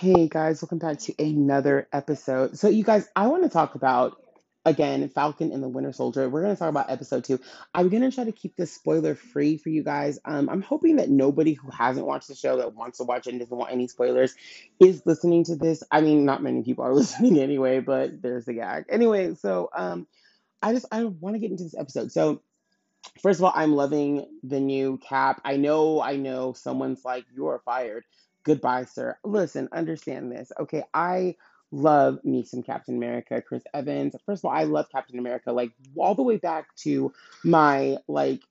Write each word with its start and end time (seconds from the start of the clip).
Hey 0.00 0.28
guys, 0.28 0.62
welcome 0.62 0.78
back 0.78 0.98
to 1.00 1.14
another 1.22 1.86
episode. 1.92 2.56
So, 2.56 2.70
you 2.70 2.82
guys, 2.82 3.06
I 3.14 3.26
want 3.26 3.42
to 3.42 3.50
talk 3.50 3.74
about 3.74 4.16
again 4.64 5.06
Falcon 5.10 5.52
and 5.52 5.62
the 5.62 5.68
Winter 5.68 5.92
Soldier. 5.92 6.26
We're 6.26 6.40
going 6.40 6.54
to 6.54 6.58
talk 6.58 6.70
about 6.70 6.90
episode 6.90 7.24
two. 7.24 7.38
I'm 7.74 7.90
going 7.90 8.00
to 8.00 8.10
try 8.10 8.24
to 8.24 8.32
keep 8.32 8.56
this 8.56 8.72
spoiler 8.72 9.14
free 9.14 9.58
for 9.58 9.68
you 9.68 9.84
guys. 9.84 10.18
Um, 10.24 10.48
I'm 10.48 10.62
hoping 10.62 10.96
that 10.96 11.10
nobody 11.10 11.52
who 11.52 11.70
hasn't 11.70 12.06
watched 12.06 12.28
the 12.28 12.34
show 12.34 12.56
that 12.56 12.74
wants 12.74 12.96
to 12.96 13.04
watch 13.04 13.26
it 13.26 13.32
and 13.32 13.40
doesn't 13.40 13.54
want 13.54 13.72
any 13.72 13.88
spoilers 13.88 14.34
is 14.80 15.02
listening 15.04 15.44
to 15.44 15.56
this. 15.56 15.82
I 15.90 16.00
mean, 16.00 16.24
not 16.24 16.42
many 16.42 16.62
people 16.62 16.86
are 16.86 16.94
listening 16.94 17.38
anyway, 17.38 17.80
but 17.80 18.22
there's 18.22 18.46
the 18.46 18.54
gag. 18.54 18.86
Anyway, 18.88 19.34
so 19.34 19.68
um, 19.76 20.06
I 20.62 20.72
just 20.72 20.86
I 20.90 21.04
want 21.04 21.34
to 21.34 21.40
get 21.40 21.50
into 21.50 21.64
this 21.64 21.76
episode. 21.76 22.10
So 22.10 22.40
First 23.22 23.40
of 23.40 23.44
all, 23.44 23.52
I'm 23.54 23.74
loving 23.74 24.26
the 24.42 24.60
new 24.60 24.98
cap. 24.98 25.40
I 25.44 25.56
know, 25.56 26.02
I 26.02 26.16
know 26.16 26.52
someone's 26.52 27.02
like, 27.04 27.24
you're 27.34 27.62
fired. 27.64 28.04
Goodbye, 28.44 28.84
sir. 28.84 29.16
Listen, 29.24 29.68
understand 29.72 30.32
this. 30.32 30.50
Okay, 30.58 30.82
I 30.94 31.36
love 31.72 32.24
me 32.24 32.42
some 32.42 32.62
Captain 32.62 32.96
America, 32.96 33.42
Chris 33.42 33.62
Evans. 33.72 34.16
First 34.26 34.40
of 34.40 34.46
all, 34.46 34.56
I 34.56 34.64
love 34.64 34.90
Captain 34.90 35.18
America, 35.18 35.52
like 35.52 35.72
all 35.96 36.14
the 36.14 36.22
way 36.22 36.36
back 36.36 36.74
to 36.76 37.12
my 37.44 37.98
like 38.08 38.42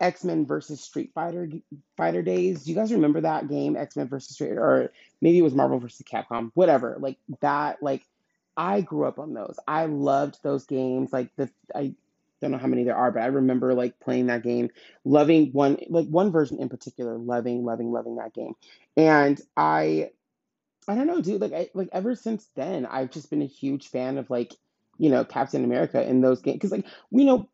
X-Men 0.00 0.46
versus 0.46 0.80
Street 0.80 1.12
Fighter 1.14 1.48
Fighter 1.96 2.22
days. 2.22 2.64
Do 2.64 2.70
you 2.70 2.76
guys 2.76 2.92
remember 2.92 3.22
that 3.22 3.48
game, 3.48 3.76
X-Men 3.76 4.08
versus 4.08 4.34
Street, 4.34 4.52
or 4.52 4.92
maybe 5.20 5.38
it 5.38 5.42
was 5.42 5.54
Marvel 5.54 5.78
versus 5.78 6.04
Capcom, 6.06 6.50
whatever. 6.54 6.96
Like 7.00 7.18
that, 7.40 7.82
like 7.82 8.06
I 8.56 8.80
grew 8.80 9.06
up 9.06 9.18
on 9.18 9.34
those. 9.34 9.58
I 9.66 9.86
loved 9.86 10.38
those 10.42 10.64
games. 10.66 11.12
Like 11.12 11.34
the 11.36 11.50
I 11.74 11.94
don't 12.40 12.50
know 12.50 12.58
how 12.58 12.66
many 12.66 12.84
there 12.84 12.96
are, 12.96 13.10
but 13.10 13.22
I 13.22 13.26
remember 13.26 13.74
like 13.74 13.98
playing 14.00 14.26
that 14.26 14.42
game, 14.42 14.70
loving 15.04 15.52
one 15.52 15.78
like 15.88 16.06
one 16.06 16.30
version 16.30 16.58
in 16.60 16.68
particular, 16.68 17.16
loving, 17.18 17.64
loving, 17.64 17.92
loving 17.92 18.16
that 18.16 18.34
game. 18.34 18.54
And 18.96 19.40
I 19.56 20.10
I 20.88 20.94
don't 20.94 21.06
know, 21.06 21.20
dude, 21.20 21.40
like 21.40 21.52
I 21.52 21.70
like 21.74 21.88
ever 21.92 22.14
since 22.14 22.48
then, 22.54 22.86
I've 22.86 23.10
just 23.10 23.30
been 23.30 23.42
a 23.42 23.46
huge 23.46 23.88
fan 23.88 24.18
of 24.18 24.30
like, 24.30 24.54
you 24.98 25.10
know, 25.10 25.24
Captain 25.24 25.64
America 25.64 26.06
in 26.06 26.20
those 26.20 26.42
games. 26.42 26.60
Cause 26.60 26.72
like, 26.72 26.86
you 27.10 27.24
know, 27.24 27.48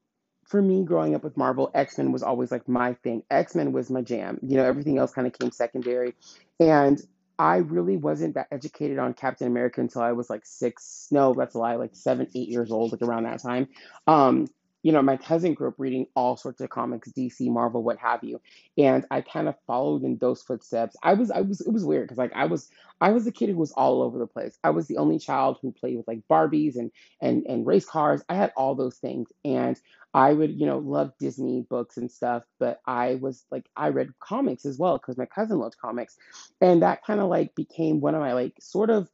for 0.46 0.60
me 0.60 0.84
growing 0.84 1.14
up 1.14 1.24
with 1.24 1.36
Marvel, 1.36 1.70
X-Men 1.74 2.12
was 2.12 2.22
always 2.22 2.50
like 2.50 2.68
my 2.68 2.94
thing. 3.02 3.22
X-Men 3.30 3.72
was 3.72 3.90
my 3.90 4.02
jam. 4.02 4.38
You 4.42 4.56
know, 4.56 4.64
everything 4.64 4.98
else 4.98 5.12
kind 5.12 5.26
of 5.26 5.32
came 5.38 5.50
secondary. 5.50 6.14
And 6.60 7.00
I 7.38 7.56
really 7.56 7.96
wasn't 7.96 8.34
that 8.34 8.48
educated 8.52 8.98
on 8.98 9.14
Captain 9.14 9.46
America 9.46 9.80
until 9.80 10.02
I 10.02 10.12
was 10.12 10.28
like 10.28 10.42
six, 10.44 11.08
no, 11.10 11.32
that's 11.32 11.54
a 11.54 11.58
lie, 11.58 11.76
like 11.76 11.94
seven, 11.94 12.28
eight 12.34 12.48
years 12.48 12.70
old, 12.70 12.92
like 12.92 13.02
around 13.02 13.24
that 13.24 13.42
time. 13.42 13.68
Um, 14.06 14.46
you 14.82 14.92
know, 14.92 15.02
my 15.02 15.16
cousin 15.16 15.54
grew 15.54 15.68
up 15.68 15.74
reading 15.78 16.06
all 16.14 16.36
sorts 16.36 16.60
of 16.60 16.70
comics, 16.70 17.10
DC, 17.12 17.48
Marvel, 17.50 17.82
what 17.82 17.98
have 17.98 18.24
you, 18.24 18.40
and 18.76 19.04
I 19.10 19.20
kind 19.20 19.48
of 19.48 19.54
followed 19.66 20.02
in 20.02 20.18
those 20.18 20.42
footsteps. 20.42 20.96
I 21.02 21.14
was, 21.14 21.30
I 21.30 21.40
was, 21.42 21.60
it 21.60 21.72
was 21.72 21.84
weird 21.84 22.04
because 22.04 22.18
like 22.18 22.32
I 22.34 22.46
was, 22.46 22.68
I 23.00 23.10
was 23.10 23.26
a 23.26 23.32
kid 23.32 23.50
who 23.50 23.56
was 23.56 23.72
all 23.72 24.02
over 24.02 24.18
the 24.18 24.26
place. 24.26 24.58
I 24.64 24.70
was 24.70 24.86
the 24.88 24.98
only 24.98 25.18
child 25.18 25.58
who 25.62 25.72
played 25.72 25.96
with 25.96 26.08
like 26.08 26.22
Barbies 26.30 26.76
and 26.76 26.90
and 27.20 27.44
and 27.46 27.66
race 27.66 27.86
cars. 27.86 28.22
I 28.28 28.34
had 28.34 28.52
all 28.56 28.74
those 28.74 28.96
things, 28.98 29.28
and 29.44 29.78
I 30.14 30.32
would, 30.32 30.58
you 30.58 30.66
know, 30.66 30.78
love 30.78 31.12
Disney 31.18 31.62
books 31.68 31.96
and 31.96 32.10
stuff. 32.10 32.44
But 32.58 32.80
I 32.86 33.16
was 33.16 33.44
like, 33.50 33.66
I 33.76 33.88
read 33.88 34.10
comics 34.20 34.64
as 34.64 34.78
well 34.78 34.98
because 34.98 35.16
my 35.16 35.26
cousin 35.26 35.58
loved 35.58 35.78
comics, 35.78 36.16
and 36.60 36.82
that 36.82 37.04
kind 37.04 37.20
of 37.20 37.28
like 37.28 37.54
became 37.54 38.00
one 38.00 38.14
of 38.14 38.20
my 38.20 38.32
like 38.34 38.54
sort 38.60 38.90
of 38.90 39.08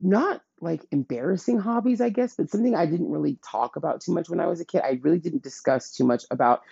not 0.00 0.42
like 0.60 0.84
embarrassing 0.90 1.58
hobbies, 1.58 2.00
I 2.00 2.08
guess, 2.08 2.34
but 2.36 2.50
something 2.50 2.74
I 2.74 2.86
didn't 2.86 3.10
really 3.10 3.38
talk 3.48 3.76
about 3.76 4.00
too 4.00 4.12
much 4.12 4.28
when 4.28 4.40
I 4.40 4.46
was 4.46 4.60
a 4.60 4.64
kid. 4.64 4.82
I 4.84 4.98
really 5.02 5.18
didn't 5.18 5.42
discuss 5.42 5.92
too 5.92 6.04
much 6.04 6.24
about 6.30 6.62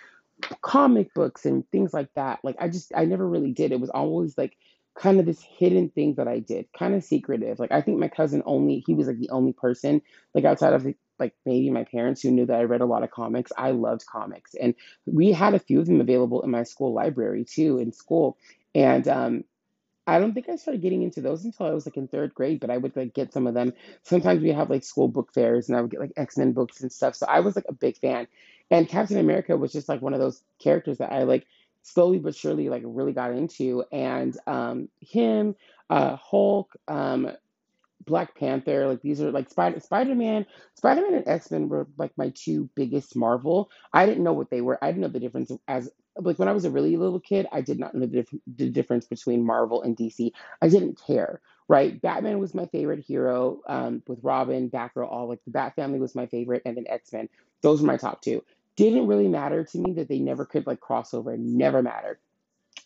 comic 0.61 1.13
books 1.13 1.45
and 1.45 1.69
things 1.71 1.93
like 1.93 2.13
that. 2.15 2.39
Like 2.43 2.55
I 2.59 2.69
just 2.69 2.91
I 2.95 3.05
never 3.05 3.27
really 3.27 3.51
did. 3.51 3.71
It 3.71 3.79
was 3.79 3.89
always 3.89 4.37
like 4.37 4.57
kind 4.97 5.19
of 5.19 5.25
this 5.25 5.41
hidden 5.41 5.89
thing 5.89 6.15
that 6.15 6.27
I 6.27 6.39
did, 6.39 6.67
kind 6.77 6.95
of 6.95 7.03
secretive. 7.03 7.59
Like 7.59 7.71
I 7.71 7.81
think 7.81 7.99
my 7.99 8.07
cousin 8.07 8.43
only 8.45 8.83
he 8.85 8.93
was 8.93 9.07
like 9.07 9.19
the 9.19 9.29
only 9.29 9.53
person 9.53 10.01
like 10.33 10.45
outside 10.45 10.73
of 10.73 10.85
like 11.19 11.33
maybe 11.45 11.69
my 11.69 11.83
parents 11.85 12.21
who 12.21 12.31
knew 12.31 12.45
that 12.45 12.59
I 12.59 12.63
read 12.63 12.81
a 12.81 12.85
lot 12.85 13.03
of 13.03 13.11
comics. 13.11 13.51
I 13.57 13.71
loved 13.71 14.05
comics 14.05 14.53
and 14.59 14.75
we 15.05 15.31
had 15.31 15.53
a 15.53 15.59
few 15.59 15.79
of 15.79 15.85
them 15.85 16.01
available 16.01 16.41
in 16.41 16.51
my 16.51 16.63
school 16.63 16.93
library 16.93 17.45
too 17.45 17.77
in 17.77 17.91
school. 17.91 18.37
And 18.73 19.07
um 19.07 19.43
I 20.07 20.19
don't 20.19 20.33
think 20.33 20.49
I 20.49 20.55
started 20.55 20.81
getting 20.81 21.01
into 21.01 21.21
those 21.21 21.45
until 21.45 21.65
I 21.65 21.71
was 21.71 21.85
like 21.85 21.97
in 21.97 22.07
third 22.07 22.33
grade, 22.35 22.59
but 22.59 22.69
I 22.69 22.77
would 22.77 22.95
like 22.95 23.13
get 23.13 23.33
some 23.33 23.47
of 23.47 23.55
them. 23.55 23.73
Sometimes 24.03 24.41
we 24.41 24.51
have 24.51 24.69
like 24.69 24.83
school 24.83 25.07
book 25.07 25.33
fairs 25.33 25.67
and 25.67 25.77
I 25.77 25.81
would 25.81 25.89
get 25.91 25.99
like 25.99 26.13
X-Men 26.15 26.51
books 26.53 26.81
and 26.81 26.91
stuff. 26.91 27.15
So 27.15 27.25
I 27.27 27.39
was 27.39 27.55
like 27.55 27.65
a 27.67 27.73
big 27.73 27.97
fan. 27.97 28.27
And 28.69 28.87
Captain 28.87 29.17
America 29.17 29.57
was 29.57 29.71
just 29.71 29.89
like 29.89 30.01
one 30.01 30.13
of 30.13 30.19
those 30.19 30.43
characters 30.59 30.99
that 30.99 31.11
I 31.11 31.23
like 31.23 31.45
slowly 31.81 32.19
but 32.19 32.35
surely 32.35 32.69
like 32.69 32.83
really 32.85 33.13
got 33.13 33.31
into. 33.31 33.83
And 33.91 34.37
um 34.45 34.89
him, 35.01 35.55
uh 35.89 36.15
Hulk, 36.17 36.75
um 36.87 37.31
Black 38.05 38.35
Panther, 38.35 38.87
like 38.87 39.01
these 39.01 39.21
are 39.21 39.31
like 39.31 39.49
Spider 39.49 39.79
Spider 39.79 40.15
Man, 40.15 40.45
Spider 40.75 41.01
Man 41.01 41.15
and 41.15 41.27
X 41.27 41.51
Men 41.51 41.69
were 41.69 41.87
like 41.97 42.11
my 42.17 42.31
two 42.35 42.69
biggest 42.75 43.15
Marvel. 43.15 43.69
I 43.93 44.05
didn't 44.05 44.23
know 44.23 44.33
what 44.33 44.49
they 44.49 44.61
were. 44.61 44.83
I 44.83 44.87
didn't 44.87 45.01
know 45.01 45.07
the 45.07 45.19
difference 45.19 45.51
as 45.67 45.89
like 46.17 46.39
when 46.39 46.47
I 46.47 46.53
was 46.53 46.65
a 46.65 46.71
really 46.71 46.97
little 46.97 47.19
kid. 47.19 47.47
I 47.51 47.61
did 47.61 47.79
not 47.79 47.93
know 47.93 48.01
the, 48.01 48.07
dif- 48.07 48.41
the 48.47 48.69
difference 48.69 49.05
between 49.05 49.45
Marvel 49.45 49.81
and 49.81 49.97
DC. 49.97 50.31
I 50.61 50.69
didn't 50.69 51.01
care. 51.05 51.41
Right, 51.67 51.99
Batman 51.99 52.37
was 52.37 52.53
my 52.53 52.67
favorite 52.67 53.03
hero. 53.03 53.59
Um, 53.67 54.03
with 54.07 54.19
Robin, 54.21 54.69
Batgirl, 54.69 55.11
all 55.11 55.27
like 55.27 55.43
the 55.45 55.51
Bat 55.51 55.75
family 55.75 55.99
was 55.99 56.13
my 56.13 56.27
favorite, 56.27 56.61
and 56.63 56.77
then 56.77 56.85
X 56.87 57.11
Men. 57.11 57.27
Those 57.61 57.81
were 57.81 57.87
my 57.87 57.97
top 57.97 58.21
two. 58.21 58.43
Didn't 58.75 59.07
really 59.07 59.27
matter 59.27 59.63
to 59.63 59.77
me 59.79 59.93
that 59.93 60.07
they 60.07 60.19
never 60.19 60.45
could 60.45 60.67
like 60.67 60.79
cross 60.79 61.13
over. 61.13 61.35
Never 61.37 61.81
mattered. 61.81 62.19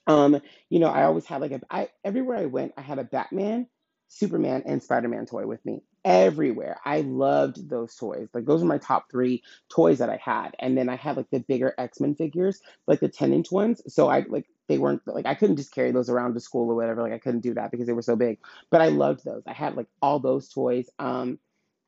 Um, 0.08 0.42
you 0.70 0.80
know, 0.80 0.88
I 0.88 1.04
always 1.04 1.26
had 1.26 1.42
like 1.42 1.52
a 1.52 1.62
I 1.70 1.90
everywhere 2.04 2.38
I 2.38 2.46
went, 2.46 2.74
I 2.78 2.82
had 2.82 3.00
a 3.00 3.04
Batman, 3.04 3.68
Superman, 4.10 4.64
and 4.66 4.84
Spider-Man 4.84 5.28
toy 5.28 5.46
with 5.46 5.64
me. 5.66 5.84
Everywhere. 6.04 6.80
I 6.84 7.02
loved 7.02 7.70
those 7.70 7.96
toys. 7.96 8.28
Like 8.34 8.46
those 8.46 8.62
are 8.64 8.66
my 8.66 8.80
top 8.80 9.10
three 9.10 9.44
toys 9.70 10.00
that 10.00 10.10
I 10.10 10.18
had. 10.18 10.56
And 10.60 10.78
then 10.78 10.90
I 10.90 10.96
had 10.96 11.16
like 11.16 11.30
the 11.32 11.40
bigger 11.40 11.74
X-Men 11.78 12.16
figures, 12.16 12.60
like 12.88 13.00
the 13.00 13.08
10 13.08 13.34
inch 13.34 13.52
ones. 13.52 13.82
So 13.88 14.10
I 14.10 14.26
like 14.28 14.48
they 14.68 14.78
weren't 14.78 15.02
like 15.06 15.26
I 15.26 15.36
couldn't 15.36 15.58
just 15.58 15.74
carry 15.74 15.92
those 15.92 16.10
around 16.10 16.34
to 16.34 16.40
school 16.40 16.70
or 16.70 16.76
whatever. 16.76 17.02
Like 17.04 17.14
I 17.14 17.20
couldn't 17.20 17.42
do 17.42 17.54
that 17.54 17.72
because 17.72 17.88
they 17.88 17.94
were 17.94 18.02
so 18.02 18.16
big. 18.16 18.40
But 18.72 18.82
I 18.82 18.88
loved 18.88 19.24
those. 19.24 19.44
I 19.46 19.54
had 19.54 19.76
like 19.76 19.88
all 20.02 20.20
those 20.20 20.50
toys. 20.50 20.90
Um 20.98 21.40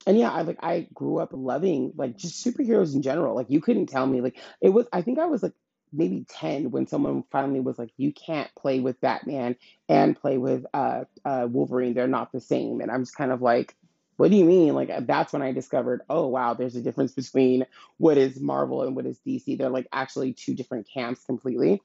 and 0.06 0.18
yeah, 0.18 0.32
I 0.32 0.44
like 0.44 0.59
I 0.62 0.88
grew 0.94 1.18
up 1.18 1.30
loving 1.34 1.94
like 1.96 2.18
just 2.18 2.46
superheroes 2.46 2.94
in 2.94 3.02
general. 3.02 3.36
Like 3.36 3.50
you 3.50 3.62
couldn't 3.62 3.88
tell 3.88 4.06
me 4.06 4.22
like 4.22 4.38
it 4.62 4.70
was 4.70 4.86
I 4.94 5.02
think 5.02 5.18
I 5.18 5.26
was 5.26 5.42
like 5.42 5.53
maybe 5.94 6.25
10 6.29 6.72
when 6.72 6.88
someone 6.88 7.24
finally 7.31 7.59
was 7.59 7.78
like 7.78 7.91
you 7.97 8.13
can't 8.13 8.50
play 8.56 8.79
with 8.79 9.02
Batman 9.02 9.56
and 9.90 10.19
play 10.19 10.38
with 10.38 10.66
uh 10.74 11.03
uh 11.25 11.47
Wolverine. 11.50 11.94
They're 11.94 12.07
not 12.07 12.31
the 12.31 12.41
same. 12.41 12.81
And 12.81 12.91
I'm 12.91 13.03
just 13.03 13.16
kind 13.16 13.31
of 13.31 13.41
like 13.41 13.75
what 14.18 14.29
do 14.29 14.38
you 14.38 14.46
mean? 14.46 14.75
Like 14.75 15.07
that's 15.07 15.34
when 15.34 15.41
I 15.41 15.52
discovered, 15.52 16.02
oh 16.09 16.28
wow, 16.28 16.53
there's 16.53 16.75
a 16.75 16.81
difference 16.81 17.13
between 17.13 17.66
what 17.97 18.19
is 18.19 18.40
Marvel 18.40 18.84
and 18.84 18.96
what 18.96 19.07
is 19.07 19.19
DC. 19.25 19.57
They're 19.57 19.69
like 19.69 19.88
actually 19.91 20.34
two 20.34 20.53
different 20.53 20.88
camps 20.94 21.24
completely. 21.25 21.81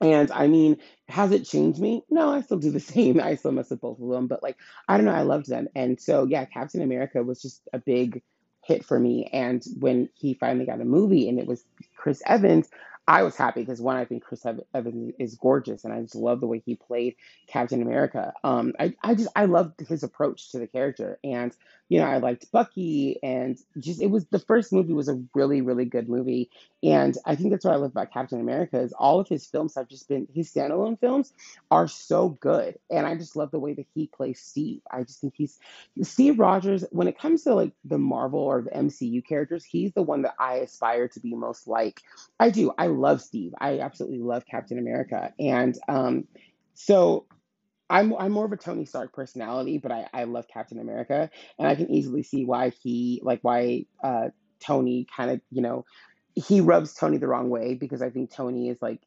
And 0.00 0.30
I 0.30 0.46
mean, 0.46 0.78
has 1.08 1.32
it 1.32 1.44
changed 1.44 1.80
me? 1.80 2.04
No, 2.08 2.30
I 2.30 2.40
still 2.42 2.58
do 2.58 2.70
the 2.70 2.80
same. 2.94 3.20
I 3.20 3.34
still 3.34 3.52
mess 3.52 3.70
with 3.70 3.80
both 3.80 4.00
of 4.00 4.08
them, 4.08 4.28
but 4.28 4.42
like, 4.42 4.56
I 4.88 4.96
don't 4.96 5.06
know, 5.06 5.12
I 5.12 5.22
loved 5.22 5.48
them. 5.48 5.68
And 5.74 6.00
so, 6.00 6.24
yeah, 6.24 6.44
Captain 6.44 6.82
America 6.82 7.22
was 7.22 7.42
just 7.42 7.62
a 7.72 7.78
big 7.78 8.22
hit 8.64 8.84
for 8.84 8.98
me. 8.98 9.28
And 9.32 9.64
when 9.78 10.08
he 10.14 10.34
finally 10.34 10.66
got 10.66 10.80
a 10.80 10.84
movie 10.84 11.28
and 11.28 11.38
it 11.38 11.46
was 11.46 11.64
Chris 11.96 12.22
Evans, 12.26 12.68
I 13.08 13.22
was 13.22 13.36
happy 13.36 13.60
because 13.60 13.80
one, 13.80 13.96
I 13.96 14.04
think 14.04 14.22
Chris 14.22 14.46
Evans 14.74 15.14
is 15.18 15.34
gorgeous, 15.34 15.84
and 15.84 15.92
I 15.92 16.00
just 16.00 16.14
love 16.14 16.40
the 16.40 16.46
way 16.46 16.62
he 16.64 16.76
played 16.76 17.16
Captain 17.48 17.82
America. 17.82 18.32
Um, 18.44 18.72
I, 18.78 18.94
I 19.02 19.14
just 19.14 19.30
I 19.34 19.46
loved 19.46 19.80
his 19.80 20.02
approach 20.02 20.52
to 20.52 20.58
the 20.58 20.68
character, 20.68 21.18
and 21.24 21.52
you 21.90 21.98
know 21.98 22.06
I 22.06 22.18
liked 22.18 22.50
Bucky, 22.52 23.18
and 23.20 23.58
just 23.76 24.00
it 24.00 24.06
was 24.06 24.24
the 24.26 24.38
first 24.38 24.72
movie 24.72 24.92
was 24.94 25.08
a 25.08 25.20
really 25.34 25.60
really 25.60 25.84
good 25.84 26.08
movie, 26.08 26.48
and 26.84 27.18
I 27.26 27.34
think 27.34 27.50
that's 27.50 27.64
what 27.64 27.74
I 27.74 27.78
love 27.78 27.90
about 27.90 28.12
Captain 28.12 28.40
America 28.40 28.78
is 28.80 28.92
all 28.92 29.18
of 29.18 29.28
his 29.28 29.44
films 29.44 29.74
have 29.74 29.88
just 29.88 30.08
been 30.08 30.28
his 30.32 30.50
standalone 30.54 31.00
films 31.00 31.32
are 31.68 31.88
so 31.88 32.28
good, 32.28 32.78
and 32.90 33.06
I 33.06 33.16
just 33.16 33.34
love 33.34 33.50
the 33.50 33.58
way 33.58 33.74
that 33.74 33.86
he 33.92 34.06
plays 34.06 34.40
Steve. 34.40 34.80
I 34.88 35.02
just 35.02 35.20
think 35.20 35.34
he's 35.36 35.58
Steve 36.02 36.38
Rogers 36.38 36.84
when 36.92 37.08
it 37.08 37.18
comes 37.18 37.42
to 37.42 37.54
like 37.54 37.72
the 37.84 37.98
Marvel 37.98 38.38
or 38.38 38.62
the 38.62 38.70
MCU 38.70 39.26
characters, 39.26 39.64
he's 39.64 39.92
the 39.92 40.02
one 40.02 40.22
that 40.22 40.34
I 40.38 40.58
aspire 40.58 41.08
to 41.08 41.20
be 41.20 41.34
most 41.34 41.66
like. 41.66 42.02
I 42.38 42.50
do. 42.50 42.72
I 42.78 42.86
love 42.86 43.20
Steve. 43.20 43.52
I 43.60 43.80
absolutely 43.80 44.20
love 44.20 44.46
Captain 44.46 44.78
America, 44.78 45.34
and 45.40 45.76
um, 45.88 46.28
so. 46.74 47.26
I'm, 47.90 48.14
I'm 48.16 48.32
more 48.32 48.46
of 48.46 48.52
a 48.52 48.58
Tony 48.58 48.86
Stark 48.86 49.14
personality, 49.14 49.78
but 49.78 49.92
I, 49.92 50.08
I 50.14 50.24
love 50.24 50.46
Captain 50.48 50.80
America, 50.80 51.30
and 51.58 51.68
I 51.68 51.76
can 51.76 51.90
easily 51.90 52.24
see 52.24 52.46
why 52.46 52.70
he 52.70 53.20
like 53.24 53.40
why 53.42 53.86
uh, 54.04 54.30
Tony 54.60 55.06
kind 55.16 55.32
of 55.32 55.42
you 55.50 55.62
know 55.62 55.86
he 56.36 56.62
rubs 56.62 56.94
Tony 56.94 57.18
the 57.18 57.28
wrong 57.28 57.50
way 57.50 57.74
because 57.74 58.02
I 58.02 58.10
think 58.10 58.32
Tony 58.32 58.70
is 58.70 58.78
like 58.82 59.02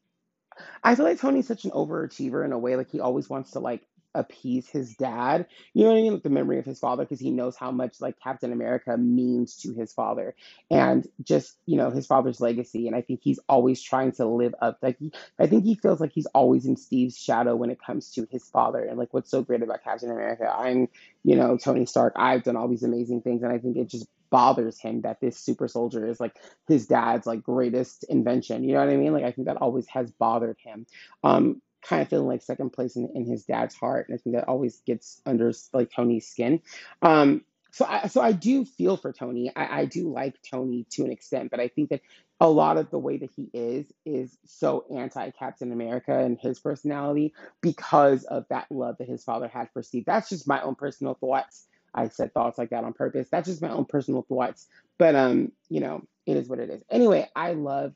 I 0.83 0.95
feel 0.95 1.05
like 1.05 1.19
Tony's 1.19 1.47
such 1.47 1.65
an 1.65 1.71
overachiever 1.71 2.45
in 2.45 2.53
a 2.53 2.59
way. 2.59 2.77
Like 2.77 2.91
he 2.91 3.01
always 3.01 3.29
wants 3.29 3.51
to 3.53 3.59
like 3.61 3.83
appease 4.15 4.67
his 4.67 4.95
dad. 4.95 5.47
You 5.73 5.83
know 5.83 5.91
what 5.91 5.97
I 5.97 6.01
mean? 6.01 6.13
Like 6.13 6.23
the 6.23 6.29
memory 6.29 6.59
of 6.59 6.65
his 6.65 6.79
father, 6.79 7.03
because 7.03 7.19
he 7.19 7.31
knows 7.31 7.55
how 7.55 7.71
much 7.71 8.01
like 8.01 8.19
Captain 8.21 8.51
America 8.51 8.97
means 8.97 9.55
to 9.57 9.73
his 9.73 9.93
father, 9.93 10.35
and 10.69 11.07
just 11.23 11.57
you 11.65 11.77
know 11.77 11.89
his 11.89 12.07
father's 12.07 12.41
legacy. 12.41 12.87
And 12.87 12.95
I 12.95 13.01
think 13.01 13.21
he's 13.23 13.39
always 13.49 13.81
trying 13.81 14.11
to 14.13 14.25
live 14.25 14.55
up. 14.61 14.79
Like 14.81 14.97
I 15.39 15.47
think 15.47 15.63
he 15.63 15.75
feels 15.75 15.99
like 15.99 16.11
he's 16.13 16.27
always 16.27 16.65
in 16.65 16.77
Steve's 16.77 17.17
shadow 17.17 17.55
when 17.55 17.69
it 17.69 17.81
comes 17.81 18.11
to 18.11 18.27
his 18.31 18.43
father. 18.49 18.83
And 18.83 18.97
like 18.97 19.13
what's 19.13 19.31
so 19.31 19.41
great 19.41 19.63
about 19.63 19.83
Captain 19.83 20.11
America, 20.11 20.53
I'm 20.53 20.89
you 21.23 21.35
know 21.35 21.57
Tony 21.57 21.85
Stark. 21.85 22.13
I've 22.15 22.43
done 22.43 22.55
all 22.55 22.67
these 22.67 22.83
amazing 22.83 23.21
things, 23.21 23.43
and 23.43 23.51
I 23.51 23.57
think 23.57 23.77
it 23.77 23.89
just 23.89 24.07
bothers 24.33 24.79
him 24.79 25.01
that 25.01 25.21
this 25.21 25.37
super 25.37 25.67
soldier 25.67 26.07
is 26.07 26.19
like 26.19 26.35
his 26.67 26.87
dad's 26.87 27.27
like 27.27 27.43
greatest 27.43 28.03
invention. 28.05 28.63
You 28.63 28.73
know 28.73 28.79
what 28.79 28.89
I 28.89 28.97
mean? 28.97 29.13
Like 29.13 29.25
I 29.25 29.31
think 29.31 29.45
that 29.45 29.57
always 29.57 29.87
has 29.89 30.09
bothered 30.11 30.57
him. 30.57 30.87
Um, 31.23 31.61
kind 31.83 32.01
of 32.01 32.09
feeling 32.09 32.27
like 32.27 32.41
second 32.41 32.71
place 32.71 32.95
in, 32.95 33.09
in 33.15 33.25
his 33.25 33.45
dad's 33.45 33.75
heart, 33.75 34.07
and 34.07 34.15
I 34.15 34.21
think 34.21 34.35
that 34.35 34.47
always 34.47 34.79
gets 34.81 35.21
under 35.25 35.51
like 35.73 35.91
Tony's 35.91 36.27
skin. 36.27 36.61
Um, 37.01 37.43
so 37.71 37.85
I 37.85 38.07
so 38.07 38.21
I 38.21 38.31
do 38.31 38.65
feel 38.65 38.97
for 38.97 39.11
Tony. 39.11 39.51
I, 39.55 39.81
I 39.81 39.85
do 39.85 40.11
like 40.11 40.35
Tony 40.43 40.85
to 40.91 41.03
an 41.05 41.11
extent, 41.11 41.49
but 41.49 41.59
I 41.59 41.67
think 41.67 41.89
that 41.89 42.01
a 42.39 42.47
lot 42.47 42.77
of 42.77 42.91
the 42.91 42.99
way 42.99 43.17
that 43.17 43.31
he 43.35 43.49
is 43.53 43.91
is 44.05 44.37
so 44.45 44.85
anti 44.95 45.31
Captain 45.31 45.71
America 45.71 46.17
and 46.17 46.37
his 46.39 46.59
personality 46.59 47.33
because 47.61 48.25
of 48.25 48.45
that 48.49 48.67
love 48.69 48.97
that 48.99 49.07
his 49.09 49.23
father 49.23 49.47
had 49.47 49.69
for 49.73 49.81
Steve. 49.81 50.03
That's 50.05 50.29
just 50.29 50.47
my 50.47 50.61
own 50.61 50.75
personal 50.75 51.15
thoughts. 51.15 51.65
I 51.95 52.09
said 52.09 52.33
thoughts 52.33 52.57
like 52.57 52.69
that 52.71 52.83
on 52.83 52.93
purpose. 52.93 53.27
That's 53.31 53.47
just 53.47 53.61
my 53.61 53.69
own 53.69 53.85
personal 53.85 54.23
thoughts. 54.23 54.67
But 54.99 55.15
um, 55.15 55.51
you 55.69 55.79
know, 55.79 56.03
it 56.25 56.37
is 56.37 56.47
what 56.47 56.59
it 56.59 56.69
is. 56.69 56.83
Anyway, 56.91 57.27
I 57.35 57.53
love 57.53 57.93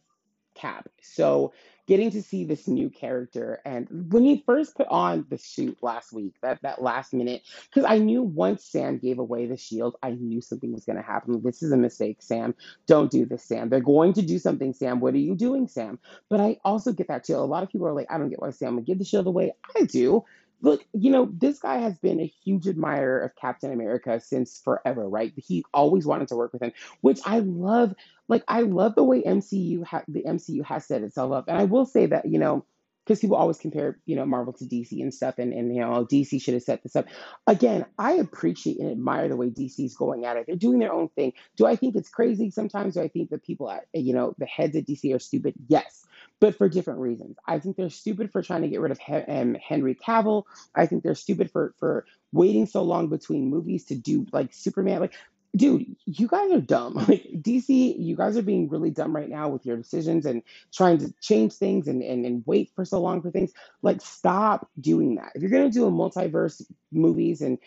Cap. 0.58 0.90
So 1.02 1.54
getting 1.88 2.12
to 2.12 2.22
see 2.22 2.44
this 2.44 2.68
new 2.68 2.90
character 2.90 3.62
and 3.64 4.12
when 4.12 4.24
he 4.24 4.44
first 4.46 4.76
put 4.76 4.88
on 4.90 5.26
the 5.30 5.38
suit 5.38 5.78
last 5.82 6.12
week, 6.12 6.34
that 6.42 6.62
that 6.62 6.82
last 6.82 7.14
minute, 7.14 7.44
because 7.70 7.90
I 7.90 7.98
knew 7.98 8.22
once 8.22 8.66
Sam 8.66 8.98
gave 8.98 9.20
away 9.20 9.46
the 9.46 9.56
shield, 9.56 9.96
I 10.04 10.12
knew 10.12 10.42
something 10.42 10.74
was 10.74 10.86
going 10.86 10.98
to 10.98 11.02
happen. 11.02 11.42
This 11.44 11.64
is 11.64 11.72
a 11.72 11.78
mistake, 11.78 12.18
Sam. 12.22 12.56
Don't 12.88 13.10
do 13.10 13.26
this, 13.26 13.44
Sam. 13.44 13.70
They're 13.70 13.80
going 13.80 14.14
to 14.14 14.22
do 14.22 14.40
something, 14.40 14.74
Sam. 14.74 15.00
What 15.00 15.14
are 15.14 15.20
you 15.20 15.36
doing, 15.36 15.68
Sam? 15.68 16.00
But 16.30 16.42
I 16.42 16.58
also 16.66 16.92
get 16.92 17.08
that 17.08 17.24
too. 17.24 17.36
A 17.36 17.40
lot 17.40 17.64
of 17.64 17.70
people 17.70 17.88
are 17.88 17.94
like, 17.94 18.08
I 18.10 18.18
don't 18.18 18.30
get 18.30 18.42
why 18.42 18.52
Sam 18.52 18.76
would 18.76 18.86
give 18.86 19.00
the 19.00 19.06
shield 19.06 19.28
away. 19.28 19.54
I 19.78 19.84
do. 19.84 20.26
Look, 20.62 20.84
you 20.94 21.12
know, 21.12 21.30
this 21.32 21.60
guy 21.60 21.78
has 21.78 21.98
been 22.00 22.20
a 22.20 22.32
huge 22.44 22.68
admirer 22.68 23.20
of 23.20 23.36
Captain 23.36 23.72
America 23.72 24.20
since 24.20 24.60
forever, 24.64 25.08
right? 25.08 25.34
He 25.36 25.64
always 25.74 26.06
wanted 26.06 26.30
to 26.30 26.36
work 26.36 26.54
with 26.54 26.64
him, 26.64 26.74
which 27.02 27.20
I 27.26 27.40
love 27.40 27.94
like 28.28 28.44
I 28.48 28.62
love 28.62 28.96
the 28.96 29.04
way 29.04 29.22
MCU 29.22 29.84
ha- 29.86 30.04
the 30.08 30.24
MCU 30.24 30.66
has 30.66 30.86
set 30.86 31.04
itself 31.04 31.32
up, 31.32 31.46
and 31.48 31.58
I 31.58 31.66
will 31.66 31.86
say 31.86 32.08
that 32.08 32.26
you 32.26 32.40
know 32.40 32.66
because 33.08 33.20
people 33.22 33.38
always 33.38 33.58
compare 33.58 34.00
you 34.06 34.16
know 34.16 34.26
Marvel 34.26 34.54
to 34.54 34.66
DC 34.66 35.02
and 35.02 35.14
stuff, 35.14 35.36
and 35.38 35.54
and 35.54 35.74
you 35.74 35.82
know 35.82 36.06
DC 36.06 36.42
should 36.42 36.54
have 36.54 36.64
set 36.64 36.84
this 36.84 36.96
up. 36.96 37.06
Again, 37.46 37.86
I 37.98 38.14
appreciate 38.14 38.80
and 38.80 38.92
admire 38.92 39.30
the 39.30 39.38
way 39.38 39.50
DC 39.50 39.80
is 39.86 39.96
going 39.96 40.26
at 40.26 40.38
it. 40.38 40.46
They're 40.48 40.56
doing 40.56 40.80
their 40.80 40.94
own 40.94 41.10
thing. 41.10 41.34
Do 41.56 41.66
I 41.66 41.76
think 41.76 41.96
it's 41.96 42.10
crazy 42.10 42.52
sometimes? 42.52 42.96
Do 42.96 43.02
I 43.02 43.08
think 43.08 43.30
the 43.30 43.38
people 43.38 43.70
at 43.70 43.86
you 43.94 44.14
know 44.14 44.36
the 44.38 44.46
heads 44.46 44.76
at 44.76 44.86
DC 44.86 45.16
are 45.16 45.20
stupid? 45.20 45.54
Yes. 45.68 46.06
But 46.40 46.56
for 46.56 46.70
different 46.70 47.00
reasons. 47.00 47.38
I 47.48 47.60
think 47.60 47.78
they're 47.78 47.90
stupid 47.90 48.32
for 48.32 48.44
trying 48.44 48.62
to 48.62 48.68
get 48.68 48.82
rid 48.82 48.92
of 48.92 49.00
He- 49.00 49.14
um, 49.14 49.56
Henry 49.56 49.96
Cavill. 49.96 50.44
I 50.76 50.86
think 50.86 51.04
they're 51.04 51.16
stupid 51.16 51.50
for 51.52 51.74
for 51.80 52.06
waiting 52.32 52.66
so 52.68 52.84
long 52.84 53.08
between 53.10 53.50
movies 53.50 53.86
to 53.86 53.96
do 53.96 54.26
like 54.32 54.54
Superman. 54.54 55.02
Like 55.02 55.14
dude, 55.56 55.96
you 56.06 56.28
guys 56.28 56.52
are 56.52 56.62
dumb. 56.62 56.94
Like 57.08 57.24
DC, 57.42 57.96
you 58.00 58.16
guys 58.16 58.38
are 58.38 58.42
being 58.42 58.70
really 58.70 58.92
dumb 58.92 59.16
right 59.16 59.30
now 59.30 59.50
with 59.50 59.66
your 59.66 59.78
decisions 59.78 60.26
and 60.26 60.44
trying 60.74 61.00
to 61.00 61.14
change 61.22 61.54
things 61.54 61.88
and, 61.88 62.02
and, 62.04 62.26
and 62.26 62.44
wait 62.46 62.72
for 62.76 62.86
so 62.86 63.00
long 63.02 63.22
for 63.22 63.32
things. 63.32 63.52
Like, 63.82 64.02
stop 64.02 64.70
doing 64.80 65.16
that. 65.16 65.32
If 65.36 65.42
you're 65.42 65.52
gonna 65.52 65.70
do 65.72 65.88
a 65.88 65.92
multiverse 65.92 66.62
movies 66.92 67.42
and 67.42 67.58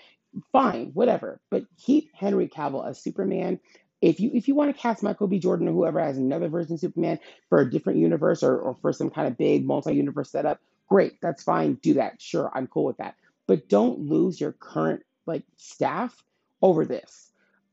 fine, 0.52 0.90
whatever, 0.94 1.40
but 1.50 1.64
keep 1.78 2.10
Henry 2.14 2.48
Cavill 2.48 2.88
as 2.88 3.02
Superman. 3.02 3.60
If 4.00 4.20
you 4.20 4.30
if 4.32 4.48
you 4.48 4.54
want 4.54 4.74
to 4.74 4.80
cast 4.80 5.02
Michael 5.02 5.26
B. 5.26 5.38
Jordan 5.38 5.68
or 5.68 5.72
whoever 5.72 6.00
as 6.00 6.16
another 6.16 6.48
version 6.48 6.74
of 6.74 6.80
Superman 6.80 7.18
for 7.48 7.60
a 7.60 7.70
different 7.70 7.98
universe 7.98 8.42
or, 8.42 8.56
or 8.58 8.74
for 8.80 8.92
some 8.92 9.10
kind 9.10 9.28
of 9.28 9.36
big 9.36 9.66
multi-universe 9.66 10.30
setup, 10.30 10.60
great, 10.88 11.20
that's 11.20 11.42
fine. 11.42 11.74
Do 11.74 11.94
that. 11.94 12.20
Sure, 12.20 12.50
I'm 12.54 12.66
cool 12.66 12.84
with 12.84 12.96
that. 12.98 13.14
But 13.46 13.68
don't 13.68 14.00
lose 14.00 14.40
your 14.40 14.52
current 14.52 15.02
like 15.26 15.44
staff 15.56 16.24
over 16.62 16.84
this. 16.84 17.30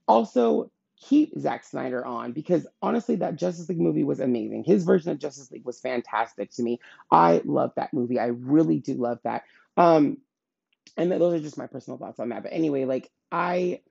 Also, 0.08 0.72
keep 1.00 1.32
Zack 1.38 1.64
Snyder 1.64 2.06
on 2.06 2.32
because 2.32 2.68
honestly, 2.82 3.18
that 3.18 3.36
Justice 3.36 3.70
League 3.70 3.80
movie 3.80 4.04
was 4.04 4.20
amazing. 4.20 4.64
His 4.64 4.84
version 4.84 5.12
of 5.12 5.20
Justice 5.20 5.52
League 5.52 5.66
was 5.66 5.80
fantastic 5.80 6.52
to 6.52 6.64
me. 6.64 6.80
I 7.12 7.42
love 7.46 7.72
that 7.76 7.94
movie. 7.94 8.20
I 8.20 8.28
really 8.28 8.80
do 8.80 8.96
love 8.96 9.20
that. 9.24 9.44
Um, 9.76 10.18
and 10.96 11.12
those 11.12 11.36
are 11.36 11.44
just 11.44 11.58
my 11.58 11.68
personal 11.68 11.98
thoughts 11.98 12.20
on 12.20 12.30
that. 12.30 12.44
But 12.44 12.54
anyway, 12.54 12.86
like 12.86 13.12
I 13.32 13.82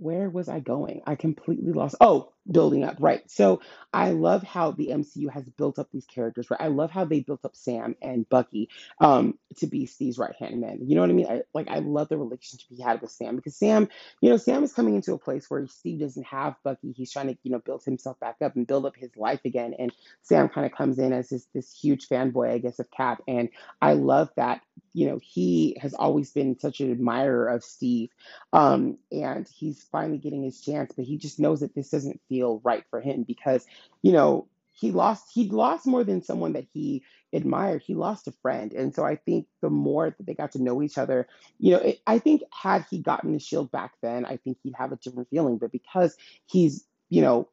where 0.00 0.30
was 0.30 0.48
I 0.48 0.60
going? 0.60 1.02
I 1.06 1.14
completely 1.14 1.72
lost. 1.72 1.96
Oh, 2.00 2.32
building 2.50 2.84
up, 2.84 2.96
right. 3.00 3.22
So 3.30 3.60
I 3.92 4.10
love 4.10 4.42
how 4.42 4.70
the 4.72 4.88
MCU 4.88 5.30
has 5.30 5.48
built 5.50 5.78
up 5.78 5.88
these 5.92 6.06
characters, 6.06 6.50
right? 6.50 6.60
I 6.60 6.68
love 6.68 6.90
how 6.90 7.04
they 7.04 7.20
built 7.20 7.44
up 7.44 7.54
Sam 7.54 7.96
and 8.00 8.28
Bucky 8.28 8.70
um, 8.98 9.38
to 9.58 9.66
be 9.66 9.86
Steve's 9.86 10.18
right 10.18 10.34
hand 10.38 10.60
man. 10.60 10.78
You 10.82 10.94
know 10.94 11.02
what 11.02 11.10
I 11.10 11.12
mean? 11.12 11.26
I, 11.26 11.42
like 11.52 11.68
I 11.68 11.80
love 11.80 12.08
the 12.08 12.16
relationship 12.16 12.68
he 12.70 12.82
had 12.82 13.02
with 13.02 13.10
Sam 13.10 13.36
because 13.36 13.56
Sam, 13.56 13.88
you 14.20 14.30
know, 14.30 14.38
Sam 14.38 14.64
is 14.64 14.72
coming 14.72 14.94
into 14.96 15.12
a 15.12 15.18
place 15.18 15.50
where 15.50 15.66
Steve 15.66 16.00
doesn't 16.00 16.26
have 16.26 16.56
Bucky. 16.64 16.92
He's 16.92 17.12
trying 17.12 17.28
to, 17.28 17.38
you 17.42 17.52
know, 17.52 17.58
build 17.58 17.84
himself 17.84 18.18
back 18.20 18.36
up 18.42 18.56
and 18.56 18.66
build 18.66 18.86
up 18.86 18.96
his 18.96 19.14
life 19.16 19.40
again. 19.44 19.74
And 19.78 19.92
Sam 20.22 20.48
kind 20.48 20.66
of 20.66 20.72
comes 20.72 20.98
in 20.98 21.12
as 21.12 21.28
this 21.28 21.46
this 21.54 21.72
huge 21.72 22.08
fanboy, 22.08 22.50
I 22.52 22.58
guess, 22.58 22.78
of 22.78 22.90
Cap. 22.90 23.22
And 23.28 23.50
I 23.82 23.92
love 23.92 24.30
that, 24.36 24.62
you 24.92 25.06
know, 25.06 25.20
he 25.22 25.76
has 25.80 25.94
always 25.94 26.30
been 26.32 26.58
such 26.58 26.80
an 26.80 26.90
admirer 26.90 27.48
of 27.48 27.64
Steve 27.64 28.10
um, 28.52 28.98
and 29.12 29.48
he's 29.48 29.82
finally 29.92 30.18
getting 30.18 30.42
his 30.42 30.60
chance, 30.60 30.92
but 30.94 31.04
he 31.04 31.16
just 31.16 31.38
knows 31.38 31.60
that 31.60 31.74
this 31.74 31.90
doesn't 31.90 32.20
feel 32.28 32.60
right 32.64 32.84
for 32.90 33.00
him 33.00 33.22
because, 33.22 33.64
you 34.02 34.12
know, 34.12 34.48
he 34.72 34.92
lost 34.92 35.30
he 35.32 35.48
lost 35.48 35.86
more 35.86 36.04
than 36.04 36.22
someone 36.22 36.54
that 36.54 36.66
he 36.72 37.02
admired. 37.32 37.82
He 37.82 37.94
lost 37.94 38.28
a 38.28 38.32
friend. 38.42 38.72
And 38.72 38.94
so 38.94 39.04
I 39.04 39.16
think 39.16 39.46
the 39.60 39.68
more 39.68 40.10
that 40.10 40.26
they 40.26 40.34
got 40.34 40.52
to 40.52 40.62
know 40.62 40.82
each 40.82 40.96
other, 40.96 41.28
you 41.58 41.72
know, 41.72 41.80
it, 41.80 42.00
I 42.06 42.18
think 42.18 42.42
had 42.50 42.86
he 42.90 42.98
gotten 42.98 43.32
the 43.32 43.38
shield 43.38 43.70
back 43.70 43.92
then, 44.02 44.24
I 44.24 44.38
think 44.38 44.58
he'd 44.62 44.74
have 44.76 44.92
a 44.92 44.96
different 44.96 45.28
feeling. 45.28 45.58
But 45.58 45.70
because 45.70 46.16
he's, 46.46 46.84
you 47.10 47.20
know, 47.20 47.48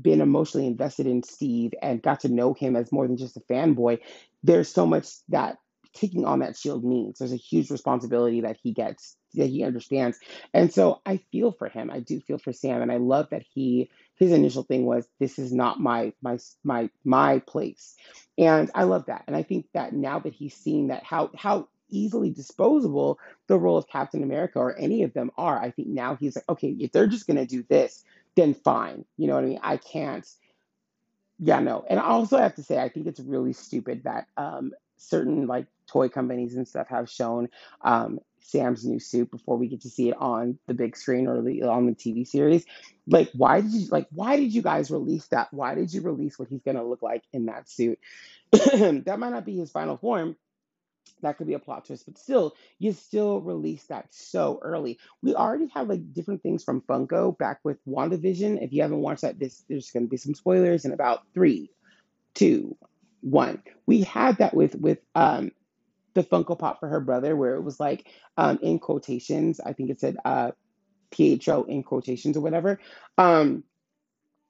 been 0.00 0.20
emotionally 0.20 0.66
invested 0.66 1.06
in 1.06 1.22
Steve 1.22 1.72
and 1.80 2.02
got 2.02 2.20
to 2.20 2.28
know 2.28 2.52
him 2.52 2.76
as 2.76 2.92
more 2.92 3.06
than 3.06 3.16
just 3.16 3.38
a 3.38 3.40
fanboy, 3.40 4.00
there's 4.42 4.68
so 4.68 4.86
much 4.86 5.08
that 5.30 5.58
taking 5.96 6.24
on 6.24 6.40
that 6.40 6.56
shield 6.56 6.84
means. 6.84 7.18
There's 7.18 7.32
a 7.32 7.36
huge 7.36 7.70
responsibility 7.70 8.42
that 8.42 8.58
he 8.62 8.72
gets, 8.72 9.16
that 9.34 9.46
he 9.48 9.64
understands. 9.64 10.18
And 10.52 10.72
so 10.72 11.00
I 11.04 11.18
feel 11.32 11.52
for 11.52 11.68
him. 11.68 11.90
I 11.90 12.00
do 12.00 12.20
feel 12.20 12.38
for 12.38 12.52
Sam. 12.52 12.82
And 12.82 12.92
I 12.92 12.98
love 12.98 13.28
that 13.30 13.42
he 13.54 13.90
his 14.16 14.32
initial 14.32 14.62
thing 14.62 14.86
was 14.86 15.06
this 15.18 15.38
is 15.38 15.52
not 15.52 15.80
my 15.80 16.12
my 16.22 16.38
my 16.64 16.90
my 17.04 17.40
place. 17.40 17.96
And 18.38 18.70
I 18.74 18.84
love 18.84 19.06
that. 19.06 19.24
And 19.26 19.34
I 19.36 19.42
think 19.42 19.66
that 19.74 19.92
now 19.92 20.18
that 20.20 20.32
he's 20.32 20.54
seen 20.54 20.88
that 20.88 21.04
how 21.04 21.30
how 21.36 21.68
easily 21.88 22.30
disposable 22.30 23.18
the 23.46 23.58
role 23.58 23.76
of 23.78 23.88
Captain 23.88 24.22
America 24.22 24.58
or 24.58 24.76
any 24.76 25.02
of 25.02 25.12
them 25.12 25.30
are, 25.36 25.60
I 25.60 25.70
think 25.70 25.88
now 25.88 26.16
he's 26.16 26.36
like, 26.36 26.48
okay, 26.48 26.68
if 26.68 26.92
they're 26.92 27.06
just 27.06 27.26
gonna 27.26 27.46
do 27.46 27.64
this, 27.68 28.04
then 28.34 28.54
fine. 28.54 29.04
You 29.16 29.28
know 29.28 29.34
what 29.34 29.44
I 29.44 29.48
mean? 29.48 29.60
I 29.62 29.76
can't 29.76 30.26
yeah, 31.38 31.60
no. 31.60 31.84
And 31.88 32.00
I 32.00 32.04
also 32.04 32.38
have 32.38 32.54
to 32.54 32.62
say, 32.62 32.78
I 32.78 32.88
think 32.88 33.06
it's 33.06 33.20
really 33.20 33.52
stupid 33.52 34.04
that 34.04 34.26
um, 34.36 34.72
certain 34.96 35.46
like 35.46 35.66
toy 35.86 36.08
companies 36.08 36.56
and 36.56 36.66
stuff 36.66 36.88
have 36.88 37.08
shown 37.08 37.48
um, 37.82 38.18
Sam's 38.40 38.84
new 38.84 39.00
suit 39.00 39.30
before 39.30 39.56
we 39.56 39.68
get 39.68 39.82
to 39.82 39.90
see 39.90 40.08
it 40.08 40.16
on 40.18 40.58
the 40.66 40.74
big 40.74 40.96
screen 40.96 41.26
or 41.26 41.42
the, 41.42 41.62
on 41.62 41.86
the 41.86 41.92
TV 41.92 42.26
series. 42.26 42.64
Like, 43.06 43.30
why 43.32 43.60
did 43.60 43.72
you 43.72 43.86
like? 43.88 44.06
Why 44.10 44.36
did 44.36 44.52
you 44.52 44.62
guys 44.62 44.90
release 44.90 45.26
that? 45.28 45.52
Why 45.52 45.74
did 45.74 45.92
you 45.92 46.02
release 46.02 46.38
what 46.38 46.48
he's 46.48 46.62
gonna 46.62 46.84
look 46.84 47.02
like 47.02 47.22
in 47.32 47.46
that 47.46 47.68
suit? 47.68 47.98
that 48.52 49.16
might 49.18 49.30
not 49.30 49.44
be 49.44 49.56
his 49.56 49.70
final 49.70 49.96
form, 49.96 50.36
that 51.22 51.38
could 51.38 51.46
be 51.46 51.54
a 51.54 51.58
plot 51.58 51.86
twist, 51.86 52.04
but 52.06 52.18
still, 52.18 52.54
you 52.78 52.92
still 52.92 53.40
release 53.40 53.84
that 53.84 54.06
so 54.10 54.58
early. 54.62 54.98
We 55.22 55.34
already 55.34 55.68
have 55.74 55.88
like 55.88 56.12
different 56.12 56.42
things 56.42 56.64
from 56.64 56.82
Funko 56.82 57.36
back 57.36 57.60
with 57.64 57.78
WandaVision. 57.86 58.62
If 58.62 58.72
you 58.72 58.82
haven't 58.82 59.00
watched 59.00 59.22
that, 59.22 59.38
this 59.38 59.64
there's 59.68 59.90
to 59.90 60.00
be 60.00 60.16
some 60.16 60.34
spoilers 60.34 60.84
in 60.84 60.92
about 60.92 61.22
three, 61.32 61.70
two, 62.34 62.76
one. 63.26 63.62
We 63.86 64.02
had 64.02 64.38
that 64.38 64.54
with 64.54 64.74
with 64.76 64.98
um 65.14 65.50
the 66.14 66.22
Funko 66.22 66.58
Pop 66.58 66.80
for 66.80 66.88
her 66.88 67.00
brother, 67.00 67.36
where 67.36 67.56
it 67.56 67.62
was 67.62 67.80
like 67.80 68.06
um 68.36 68.58
in 68.62 68.78
quotations. 68.78 69.60
I 69.60 69.72
think 69.72 69.90
it 69.90 70.00
said 70.00 70.16
uh 70.24 70.52
PHO 71.10 71.64
in 71.64 71.82
quotations 71.82 72.36
or 72.36 72.40
whatever. 72.40 72.80
Um, 73.18 73.64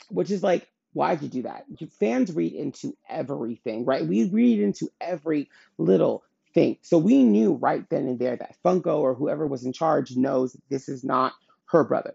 which 0.08 0.30
is 0.30 0.42
like, 0.42 0.68
why'd 0.92 1.22
you 1.22 1.28
do 1.28 1.42
that? 1.42 1.64
Fans 1.98 2.32
read 2.34 2.52
into 2.52 2.96
everything, 3.08 3.84
right? 3.84 4.06
We 4.06 4.24
read 4.24 4.60
into 4.60 4.88
every 5.00 5.50
little 5.78 6.22
thing. 6.54 6.78
So 6.82 6.98
we 6.98 7.22
knew 7.24 7.54
right 7.54 7.88
then 7.90 8.06
and 8.06 8.18
there 8.18 8.36
that 8.36 8.56
Funko 8.64 8.98
or 8.98 9.14
whoever 9.14 9.46
was 9.46 9.64
in 9.64 9.72
charge 9.72 10.16
knows 10.16 10.56
this 10.70 10.88
is 10.88 11.04
not 11.04 11.32
her 11.66 11.84
brother. 11.84 12.14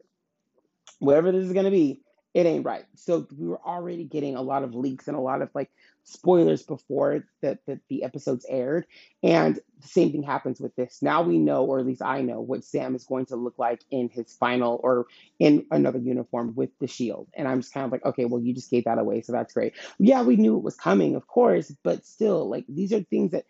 Whatever 1.00 1.32
this 1.32 1.46
is 1.46 1.54
going 1.54 1.66
to 1.66 1.72
be, 1.72 2.02
it 2.34 2.46
ain't 2.46 2.66
right. 2.66 2.86
So 2.96 3.28
we 3.38 3.48
were 3.48 3.62
already 3.62 4.06
getting 4.06 4.36
a 4.36 4.42
lot 4.42 4.64
of 4.64 4.74
leaks 4.74 5.08
and 5.08 5.18
a 5.18 5.22
lot 5.22 5.42
of 5.42 5.50
like 5.54 5.70
spoilers 6.04 6.64
before 6.64 7.26
that 7.42 7.60
that 7.68 7.80
the 7.90 8.04
episodes 8.04 8.46
aired. 8.48 8.86
And 9.22 9.56
the 9.56 9.88
same 9.88 10.12
thing 10.12 10.24
happens 10.24 10.62
with 10.62 10.76
this. 10.76 11.00
Now 11.02 11.24
we 11.24 11.38
know, 11.38 11.66
or 11.66 11.80
at 11.80 11.86
least 11.86 12.02
I 12.02 12.22
know, 12.22 12.40
what 12.40 12.64
Sam 12.64 12.96
is 12.96 13.04
going 13.04 13.26
to 13.28 13.36
look 13.36 13.56
like 13.58 13.82
in 13.92 14.10
his 14.10 14.34
final 14.34 14.80
or 14.82 15.08
in 15.40 15.66
another 15.72 16.00
uniform 16.00 16.54
with 16.56 16.70
the 16.80 16.88
shield. 16.88 17.28
And 17.34 17.48
I'm 17.48 17.62
just 17.62 17.74
kind 17.74 17.86
of 17.86 17.92
like, 17.92 18.06
okay, 18.06 18.26
well, 18.26 18.42
you 18.42 18.54
just 18.54 18.72
gave 18.72 18.86
that 18.86 18.98
away, 18.98 19.22
so 19.22 19.34
that's 19.34 19.54
great. 19.54 19.74
Yeah, 20.00 20.24
we 20.24 20.38
knew 20.38 20.56
it 20.56 20.64
was 20.64 20.76
coming, 20.76 21.16
of 21.16 21.28
course, 21.28 21.74
but 21.84 22.06
still, 22.06 22.50
like 22.50 22.66
these 22.70 22.94
are 22.94 23.02
things 23.02 23.32
that 23.32 23.46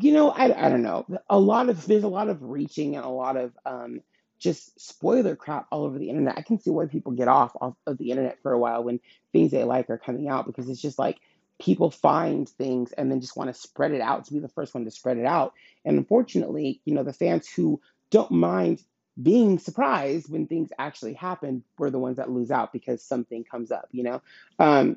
you 0.00 0.12
know, 0.12 0.30
I, 0.30 0.66
I 0.66 0.68
don't 0.68 0.82
know. 0.82 1.06
A 1.30 1.38
lot 1.38 1.70
of 1.70 1.86
there's 1.86 2.04
a 2.04 2.08
lot 2.08 2.28
of 2.28 2.42
reaching 2.42 2.96
and 2.96 3.04
a 3.04 3.08
lot 3.08 3.36
of 3.36 3.52
um, 3.64 4.02
just 4.40 4.80
spoiler 4.80 5.36
crap 5.36 5.66
all 5.70 5.84
over 5.84 5.98
the 5.98 6.08
internet. 6.08 6.38
I 6.38 6.42
can 6.42 6.58
see 6.58 6.70
why 6.70 6.86
people 6.86 7.12
get 7.12 7.28
off 7.28 7.52
off 7.60 7.74
of 7.86 7.98
the 7.98 8.10
internet 8.10 8.42
for 8.42 8.52
a 8.52 8.58
while 8.58 8.82
when 8.82 8.98
things 9.32 9.52
they 9.52 9.62
like 9.64 9.88
are 9.90 9.98
coming 9.98 10.28
out 10.28 10.46
because 10.46 10.68
it's 10.68 10.80
just 10.80 10.98
like 10.98 11.18
people 11.60 11.90
find 11.90 12.48
things 12.48 12.90
and 12.92 13.10
then 13.10 13.20
just 13.20 13.36
want 13.36 13.54
to 13.54 13.60
spread 13.60 13.92
it 13.92 14.00
out 14.00 14.24
to 14.24 14.32
be 14.32 14.38
the 14.38 14.48
first 14.48 14.74
one 14.74 14.84
to 14.86 14.90
spread 14.90 15.18
it 15.18 15.26
out. 15.26 15.52
And 15.84 15.98
unfortunately, 15.98 16.80
you 16.86 16.94
know, 16.94 17.04
the 17.04 17.12
fans 17.12 17.46
who 17.46 17.80
don't 18.10 18.30
mind 18.30 18.82
being 19.20 19.58
surprised 19.58 20.30
when 20.30 20.46
things 20.46 20.70
actually 20.78 21.12
happen 21.12 21.62
were 21.78 21.90
the 21.90 21.98
ones 21.98 22.16
that 22.16 22.30
lose 22.30 22.50
out 22.50 22.72
because 22.72 23.02
something 23.02 23.44
comes 23.44 23.70
up, 23.70 23.88
you 23.92 24.02
know. 24.02 24.22
Um, 24.58 24.96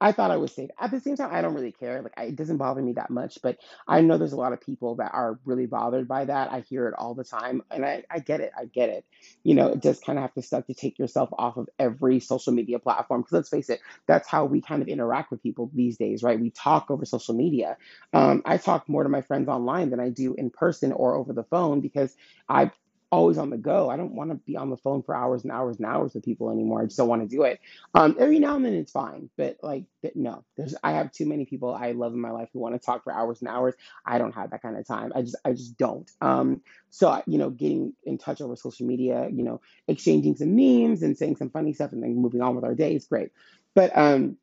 I 0.00 0.12
thought 0.12 0.30
I 0.30 0.36
was 0.36 0.52
safe. 0.52 0.70
At 0.78 0.90
the 0.90 1.00
same 1.00 1.16
time, 1.16 1.30
I 1.32 1.40
don't 1.40 1.54
really 1.54 1.72
care. 1.72 2.02
Like, 2.02 2.12
I, 2.16 2.24
it 2.24 2.36
doesn't 2.36 2.58
bother 2.58 2.82
me 2.82 2.92
that 2.94 3.10
much. 3.10 3.38
But 3.42 3.58
I 3.88 4.00
know 4.00 4.18
there's 4.18 4.32
a 4.32 4.36
lot 4.36 4.52
of 4.52 4.60
people 4.60 4.96
that 4.96 5.12
are 5.14 5.38
really 5.44 5.66
bothered 5.66 6.08
by 6.08 6.24
that. 6.26 6.52
I 6.52 6.60
hear 6.60 6.88
it 6.88 6.94
all 6.98 7.14
the 7.14 7.24
time, 7.24 7.62
and 7.70 7.84
I, 7.84 8.04
I 8.10 8.18
get 8.18 8.40
it. 8.40 8.52
I 8.58 8.66
get 8.66 8.90
it. 8.90 9.04
You 9.44 9.54
know, 9.54 9.68
it 9.68 9.80
does 9.80 10.00
kind 10.00 10.18
of 10.18 10.22
have 10.22 10.34
to 10.34 10.42
suck 10.42 10.66
to 10.66 10.74
take 10.74 10.98
yourself 10.98 11.30
off 11.38 11.56
of 11.56 11.68
every 11.78 12.20
social 12.20 12.52
media 12.52 12.78
platform. 12.78 13.22
Because 13.22 13.32
let's 13.32 13.48
face 13.48 13.70
it, 13.70 13.80
that's 14.06 14.28
how 14.28 14.44
we 14.44 14.60
kind 14.60 14.82
of 14.82 14.88
interact 14.88 15.30
with 15.30 15.42
people 15.42 15.70
these 15.72 15.96
days, 15.96 16.22
right? 16.22 16.38
We 16.40 16.50
talk 16.50 16.90
over 16.90 17.04
social 17.04 17.34
media. 17.34 17.76
Um, 18.12 18.42
I 18.44 18.58
talk 18.58 18.88
more 18.88 19.04
to 19.04 19.08
my 19.08 19.22
friends 19.22 19.48
online 19.48 19.90
than 19.90 20.00
I 20.00 20.10
do 20.10 20.34
in 20.34 20.50
person 20.50 20.92
or 20.92 21.14
over 21.14 21.32
the 21.32 21.44
phone 21.44 21.80
because 21.80 22.14
I 22.48 22.70
always 23.14 23.38
on 23.38 23.50
the 23.50 23.56
go. 23.56 23.88
I 23.88 23.96
don't 23.96 24.14
want 24.14 24.30
to 24.30 24.36
be 24.36 24.56
on 24.56 24.70
the 24.70 24.76
phone 24.76 25.02
for 25.02 25.14
hours 25.14 25.44
and 25.44 25.52
hours 25.52 25.76
and 25.76 25.86
hours 25.86 26.14
with 26.14 26.24
people 26.24 26.50
anymore. 26.50 26.82
I 26.82 26.84
just 26.86 26.96
don't 26.96 27.08
want 27.08 27.22
to 27.22 27.28
do 27.28 27.44
it. 27.44 27.60
Um, 27.94 28.16
every 28.18 28.40
now 28.40 28.56
and 28.56 28.64
then 28.64 28.74
it's 28.74 28.90
fine, 28.90 29.30
but 29.36 29.58
like 29.62 29.84
no, 30.14 30.44
there's 30.56 30.74
I 30.82 30.92
have 30.92 31.12
too 31.12 31.24
many 31.26 31.46
people 31.46 31.72
I 31.72 31.92
love 31.92 32.12
in 32.12 32.20
my 32.20 32.32
life 32.32 32.48
who 32.52 32.58
want 32.58 32.74
to 32.74 32.84
talk 32.84 33.04
for 33.04 33.12
hours 33.12 33.40
and 33.40 33.48
hours. 33.48 33.74
I 34.04 34.18
don't 34.18 34.34
have 34.34 34.50
that 34.50 34.62
kind 34.62 34.76
of 34.76 34.86
time. 34.86 35.12
I 35.14 35.22
just 35.22 35.36
I 35.44 35.52
just 35.52 35.78
don't. 35.78 36.10
Um, 36.20 36.62
so 36.90 37.22
you 37.26 37.38
know, 37.38 37.50
getting 37.50 37.94
in 38.04 38.18
touch 38.18 38.40
over 38.40 38.56
social 38.56 38.86
media, 38.86 39.28
you 39.32 39.44
know, 39.44 39.60
exchanging 39.86 40.36
some 40.36 40.56
memes 40.56 41.02
and 41.02 41.16
saying 41.16 41.36
some 41.36 41.50
funny 41.50 41.72
stuff 41.72 41.92
and 41.92 42.02
then 42.02 42.16
moving 42.16 42.42
on 42.42 42.56
with 42.56 42.64
our 42.64 42.74
day 42.74 42.96
is 42.96 43.06
great. 43.06 43.30
But 43.74 43.96
um, 43.96 44.38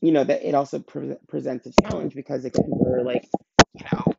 you 0.00 0.12
know 0.12 0.24
that 0.24 0.46
it 0.46 0.54
also 0.54 0.78
pre- 0.78 1.16
presents 1.28 1.66
a 1.66 1.72
challenge 1.82 2.14
because 2.14 2.44
again 2.44 2.64
we're 2.66 3.02
like 3.02 3.28
you 3.74 3.84
know 3.92 4.14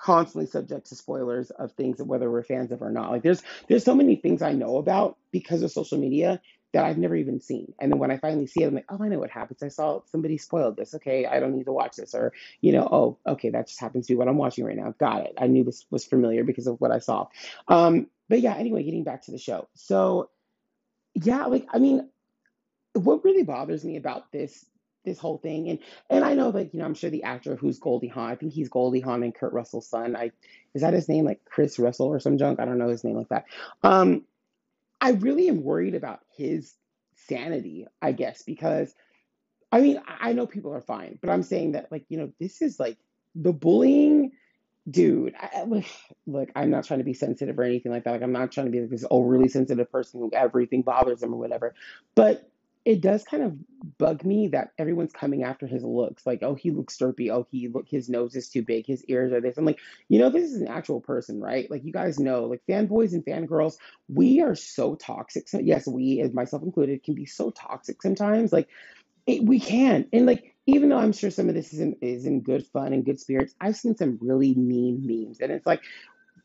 constantly 0.00 0.46
subject 0.46 0.86
to 0.86 0.94
spoilers 0.94 1.50
of 1.50 1.72
things 1.72 2.00
whether 2.02 2.30
we're 2.30 2.42
fans 2.42 2.72
of 2.72 2.82
or 2.82 2.90
not. 2.90 3.10
Like 3.10 3.22
there's 3.22 3.42
there's 3.68 3.84
so 3.84 3.94
many 3.94 4.16
things 4.16 4.42
I 4.42 4.52
know 4.52 4.76
about 4.76 5.16
because 5.32 5.62
of 5.62 5.70
social 5.70 5.98
media 5.98 6.40
that 6.72 6.84
I've 6.84 6.98
never 6.98 7.16
even 7.16 7.40
seen. 7.40 7.72
And 7.80 7.90
then 7.90 7.98
when 7.98 8.10
I 8.10 8.18
finally 8.18 8.46
see 8.46 8.62
it, 8.62 8.66
I'm 8.66 8.74
like, 8.74 8.84
oh, 8.90 8.98
I 9.02 9.08
know 9.08 9.18
what 9.18 9.30
happens. 9.30 9.62
I 9.62 9.68
saw 9.68 10.02
somebody 10.10 10.36
spoiled 10.36 10.76
this. 10.76 10.94
Okay, 10.94 11.24
I 11.24 11.40
don't 11.40 11.56
need 11.56 11.64
to 11.64 11.72
watch 11.72 11.96
this. 11.96 12.14
Or, 12.14 12.32
you 12.60 12.72
know, 12.72 12.86
oh, 12.90 13.18
okay, 13.26 13.50
that 13.50 13.68
just 13.68 13.80
happens 13.80 14.06
to 14.06 14.12
be 14.12 14.16
what 14.16 14.28
I'm 14.28 14.36
watching 14.36 14.64
right 14.64 14.76
now. 14.76 14.94
Got 14.98 15.24
it. 15.24 15.34
I 15.38 15.46
knew 15.46 15.64
this 15.64 15.86
was 15.90 16.04
familiar 16.04 16.44
because 16.44 16.66
of 16.66 16.78
what 16.78 16.90
I 16.90 16.98
saw. 16.98 17.28
Um, 17.68 18.08
but 18.28 18.42
yeah, 18.42 18.54
anyway, 18.54 18.82
getting 18.82 19.04
back 19.04 19.22
to 19.22 19.30
the 19.30 19.38
show. 19.38 19.68
So 19.74 20.28
yeah, 21.14 21.46
like 21.46 21.66
I 21.72 21.78
mean, 21.78 22.08
what 22.92 23.24
really 23.24 23.44
bothers 23.44 23.82
me 23.82 23.96
about 23.96 24.30
this 24.30 24.64
this 25.04 25.18
whole 25.18 25.38
thing 25.38 25.68
and 25.68 25.78
and 26.10 26.24
I 26.24 26.34
know 26.34 26.50
like 26.50 26.72
you 26.72 26.80
know 26.80 26.84
I'm 26.84 26.94
sure 26.94 27.10
the 27.10 27.22
actor 27.22 27.56
who's 27.56 27.78
Goldie 27.78 28.08
Hawn 28.08 28.30
I 28.30 28.34
think 28.34 28.52
he's 28.52 28.68
Goldie 28.68 29.00
Hawn 29.00 29.22
and 29.22 29.34
Kurt 29.34 29.52
Russell's 29.52 29.88
son 29.88 30.16
I 30.16 30.32
is 30.74 30.82
that 30.82 30.94
his 30.94 31.08
name 31.08 31.24
like 31.24 31.44
Chris 31.44 31.78
Russell 31.78 32.06
or 32.06 32.20
some 32.20 32.38
junk 32.38 32.60
I 32.60 32.64
don't 32.64 32.78
know 32.78 32.88
his 32.88 33.04
name 33.04 33.16
like 33.16 33.28
that 33.28 33.44
um 33.82 34.24
I 35.00 35.12
really 35.12 35.48
am 35.48 35.62
worried 35.62 35.94
about 35.94 36.20
his 36.36 36.74
sanity 37.14 37.86
I 38.02 38.12
guess 38.12 38.42
because 38.42 38.94
I 39.72 39.80
mean 39.80 40.00
I 40.06 40.32
know 40.32 40.46
people 40.46 40.74
are 40.74 40.80
fine 40.80 41.18
but 41.20 41.30
I'm 41.30 41.42
saying 41.42 41.72
that 41.72 41.90
like 41.90 42.04
you 42.08 42.18
know 42.18 42.32
this 42.38 42.60
is 42.60 42.78
like 42.78 42.98
the 43.34 43.52
bullying 43.52 44.32
Dude, 44.90 45.34
I, 45.38 45.64
look, 46.26 46.48
I'm 46.56 46.70
not 46.70 46.84
trying 46.84 47.00
to 47.00 47.04
be 47.04 47.12
sensitive 47.12 47.58
or 47.58 47.62
anything 47.62 47.92
like 47.92 48.04
that. 48.04 48.12
Like, 48.12 48.22
I'm 48.22 48.32
not 48.32 48.52
trying 48.52 48.66
to 48.66 48.72
be 48.72 48.80
like 48.80 48.90
this 48.90 49.04
overly 49.10 49.48
sensitive 49.48 49.90
person 49.92 50.20
who 50.20 50.30
everything 50.32 50.82
bothers 50.82 51.20
them 51.20 51.34
or 51.34 51.38
whatever. 51.38 51.74
But 52.14 52.50
it 52.84 53.00
does 53.00 53.24
kind 53.24 53.42
of 53.42 53.56
bug 53.98 54.24
me 54.24 54.48
that 54.48 54.72
everyone's 54.78 55.12
coming 55.12 55.42
after 55.42 55.66
his 55.66 55.84
looks. 55.84 56.26
Like, 56.26 56.42
oh, 56.42 56.54
he 56.54 56.70
looks 56.70 56.96
derpy. 56.96 57.30
Oh, 57.30 57.46
he 57.50 57.68
look, 57.68 57.86
his 57.88 58.08
nose 58.08 58.34
is 58.34 58.48
too 58.48 58.62
big. 58.62 58.86
His 58.86 59.04
ears 59.04 59.32
are 59.32 59.40
this. 59.40 59.58
I'm 59.58 59.64
like, 59.64 59.78
you 60.08 60.18
know, 60.18 60.30
this 60.30 60.50
is 60.50 60.60
an 60.60 60.68
actual 60.68 61.00
person, 61.00 61.40
right? 61.40 61.70
Like, 61.70 61.84
you 61.84 61.92
guys 61.92 62.18
know, 62.18 62.44
like, 62.44 62.62
fanboys 62.68 63.12
and 63.12 63.24
fangirls, 63.24 63.76
we 64.08 64.40
are 64.40 64.54
so 64.54 64.94
toxic. 64.94 65.48
So, 65.48 65.58
yes, 65.58 65.86
we, 65.86 66.20
as 66.20 66.32
myself 66.32 66.62
included, 66.62 67.04
can 67.04 67.14
be 67.14 67.26
so 67.26 67.50
toxic 67.50 68.02
sometimes. 68.02 68.52
Like, 68.52 68.68
it, 69.26 69.44
we 69.44 69.60
can. 69.60 70.06
And 70.12 70.24
like, 70.26 70.54
even 70.66 70.88
though 70.88 70.98
I'm 70.98 71.12
sure 71.12 71.30
some 71.30 71.48
of 71.48 71.54
this 71.54 71.72
is 71.72 71.80
in, 71.80 71.96
is 72.00 72.24
in 72.24 72.40
good 72.40 72.66
fun 72.66 72.92
and 72.92 73.04
good 73.04 73.20
spirits, 73.20 73.54
I've 73.60 73.76
seen 73.76 73.96
some 73.96 74.18
really 74.20 74.54
mean 74.54 75.02
memes. 75.04 75.40
And 75.40 75.52
it's 75.52 75.66
like, 75.66 75.82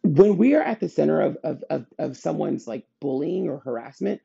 when 0.04 0.38
we 0.38 0.54
are 0.56 0.62
at 0.62 0.82
the 0.82 0.90
center 0.90 1.22
of, 1.22 1.38
of, 1.44 1.64
of, 1.70 1.86
of 1.98 2.18
someone's 2.18 2.68
like 2.68 2.86
bullying 3.00 3.48
or 3.48 3.60
harassment, 3.60 4.22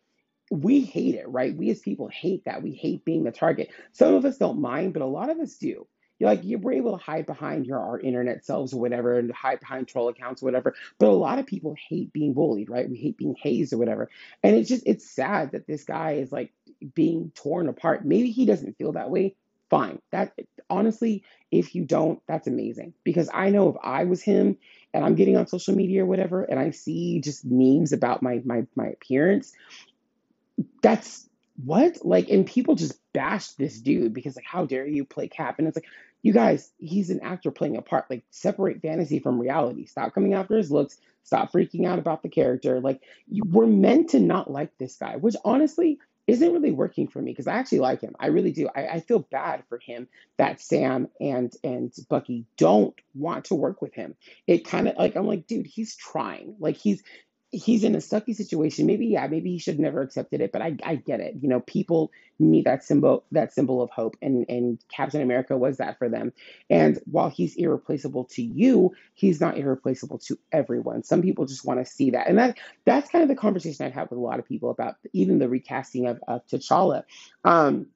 we 0.50 0.81
hate 0.81 1.14
it, 1.14 1.28
right? 1.28 1.57
We 1.57 1.71
as 1.71 1.81
people 1.81 2.09
hate 2.09 2.45
that. 2.45 2.62
We 2.62 2.73
hate 2.73 3.05
being 3.05 3.25
the 3.25 3.33
target. 3.33 3.71
Some 3.93 4.14
of 4.14 4.25
us 4.25 4.38
don't 4.38 4.61
mind, 4.61 4.93
but 4.93 5.02
a 5.02 5.07
lot 5.07 5.31
of 5.31 5.38
us 5.38 5.57
do. 5.57 5.87
You're 6.19 6.31
like 6.31 6.45
you 6.45 6.59
we're 6.59 6.73
able 6.73 6.99
to 6.99 7.05
hide 7.05 7.26
behind 7.26 7.67
your 7.67 7.78
our 7.78 8.00
internet 8.00 8.45
selves 8.45 8.73
or 8.73 8.81
whatever, 8.81 9.19
and 9.19 9.31
hide 9.33 9.61
behind 9.61 9.87
troll 9.87 10.09
accounts 10.09 10.43
or 10.43 10.47
whatever. 10.47 10.75
But 10.99 11.11
a 11.11 11.12
lot 11.12 11.38
of 11.38 11.47
people 11.47 11.76
hate 11.88 12.12
being 12.12 12.35
bullied, 12.35 12.69
right? 12.69 12.88
We 12.90 12.97
hate 12.97 13.17
being 13.17 13.37
hazed 13.40 13.73
or 13.73 13.78
whatever. 13.78 14.11
And 14.43 14.57
it's 14.57 14.69
just 14.69 14.83
it's 14.87 15.09
sad 15.09 15.52
that 15.52 15.67
this 15.67 15.85
guy 15.85 16.12
is 16.14 16.33
like 16.33 16.52
being 16.95 17.31
torn 17.35 17.69
apart. 17.69 18.05
Maybe 18.05 18.31
he 18.31 18.47
doesn't 18.47 18.78
feel 18.78 18.93
that 18.93 19.11
way. 19.11 19.37
Fine. 19.71 20.00
That 20.11 20.33
honestly, 20.69 21.23
if 21.52 21.75
you 21.75 21.85
don't, 21.85 22.21
that's 22.26 22.49
amazing. 22.49 22.95
Because 23.05 23.31
I 23.33 23.50
know 23.50 23.69
if 23.69 23.76
I 23.83 24.05
was 24.05 24.23
him 24.23 24.57
and 24.93 25.05
I'm 25.05 25.14
getting 25.14 25.37
on 25.37 25.47
social 25.47 25.75
media 25.76 26.02
or 26.02 26.07
whatever, 26.07 26.43
and 26.43 26.59
I 26.59 26.71
see 26.71 27.21
just 27.21 27.45
memes 27.45 27.93
about 27.93 28.23
my 28.23 28.40
my 28.45 28.67
my 28.75 28.87
appearance 28.87 29.52
that's 30.83 31.29
what? 31.65 32.05
Like 32.05 32.29
and 32.29 32.47
people 32.47 32.75
just 32.75 33.00
bashed 33.12 33.59
this 33.59 33.81
dude 33.81 34.15
because 34.15 34.37
like 34.37 34.45
how 34.45 34.65
dare 34.65 34.87
you 34.87 35.05
play 35.05 35.29
cap? 35.29 35.59
And 35.59 35.67
it's 35.67 35.77
like 35.77 35.88
you 36.23 36.33
guys 36.33 36.71
he's 36.79 37.11
an 37.11 37.21
actor 37.21 37.50
playing 37.50 37.77
a 37.77 37.83
part 37.83 38.07
like 38.11 38.25
separate 38.31 38.81
fantasy 38.83 39.19
from 39.19 39.41
reality. 39.41 39.87
Stop 39.87 40.15
coming 40.15 40.35
after 40.35 40.57
his 40.57 40.71
looks. 40.71 40.99
Stop 41.25 41.53
freaking 41.53 41.87
out 41.87 41.99
about 41.99 42.23
the 42.23 42.29
character. 42.29 42.81
Like 42.81 43.00
you 43.29 43.43
we're 43.47 43.67
meant 43.67 44.11
to 44.11 44.21
not 44.21 44.50
like 44.50 44.77
this 44.79 44.97
guy 44.97 45.17
which 45.17 45.37
honestly 45.45 45.99
isn't 46.29 46.53
really 46.53 46.73
working 46.73 47.09
for 47.09 47.23
me 47.23 47.33
because 47.33 47.47
i 47.47 47.55
actually 47.55 47.81
like 47.81 48.03
him. 48.03 48.15
I 48.21 48.27
really 48.27 48.53
do. 48.53 48.69
I, 48.77 48.87
I 48.87 49.00
feel 49.00 49.21
bad 49.21 49.65
for 49.69 49.79
him 49.79 50.09
that 50.37 50.61
sam 50.61 51.09
and 51.21 51.53
and 51.65 51.93
bucky 52.09 52.45
don't 52.57 52.95
want 53.15 53.47
to 53.47 53.55
work 53.55 53.81
with 53.81 53.95
him. 53.95 54.15
It 54.47 54.67
kind 54.67 54.88
of 54.88 54.97
like 54.97 55.17
i'm 55.17 55.27
like 55.27 55.47
dude 55.47 55.67
he's 55.67 55.97
trying. 55.97 56.55
Like 56.61 56.77
he's 56.77 57.03
he's 57.50 57.83
in 57.83 57.95
a 57.95 57.99
sucky 57.99 58.35
situation. 58.35 58.87
Maybe, 58.87 59.07
yeah, 59.07 59.26
maybe 59.26 59.50
he 59.50 59.59
should 59.59 59.78
never 59.78 60.02
accepted 60.02 60.40
it, 60.40 60.52
but 60.52 60.61
I, 60.61 60.76
I 60.85 60.97
get 60.97 61.21
it. 61.21 61.37
You 61.40 61.49
know, 61.49 61.61
people 61.61 62.12
need 62.38 62.67
that 62.67 62.85
symbol, 62.85 63.25
that 63.33 63.52
symbol 63.52 63.81
of 63.83 63.90
hope, 63.90 64.17
and 64.21 64.45
and 64.49 64.78
Captain 64.95 65.23
America 65.23 65.57
was 65.57 65.78
that 65.78 65.99
for 65.99 66.09
them. 66.09 66.33
And 66.69 67.00
while 67.11 67.31
he's 67.31 67.57
irreplaceable 67.57 68.25
to 68.33 68.43
you, 68.43 68.93
he's 69.14 69.40
not 69.40 69.57
irreplaceable 69.57 70.19
to 70.26 70.38
everyone. 70.52 71.02
Some 71.02 71.23
people 71.23 71.47
just 71.47 71.64
want 71.64 71.85
to 71.85 71.90
see 71.90 72.11
that, 72.11 72.28
and 72.28 72.38
that 72.38 72.59
that's 72.85 73.11
kind 73.11 73.23
of 73.23 73.28
the 73.28 73.37
conversation 73.37 73.87
I've 73.87 73.95
had 73.95 74.11
with 74.11 74.19
a 74.19 74.23
lot 74.23 74.38
of 74.38 74.47
people 74.47 74.71
about 74.71 74.97
even 75.12 75.38
the 75.38 75.49
recasting 75.49 76.07
of, 76.07 76.21
of 76.28 76.47
T'Challa. 76.47 77.05
Um, 77.45 77.87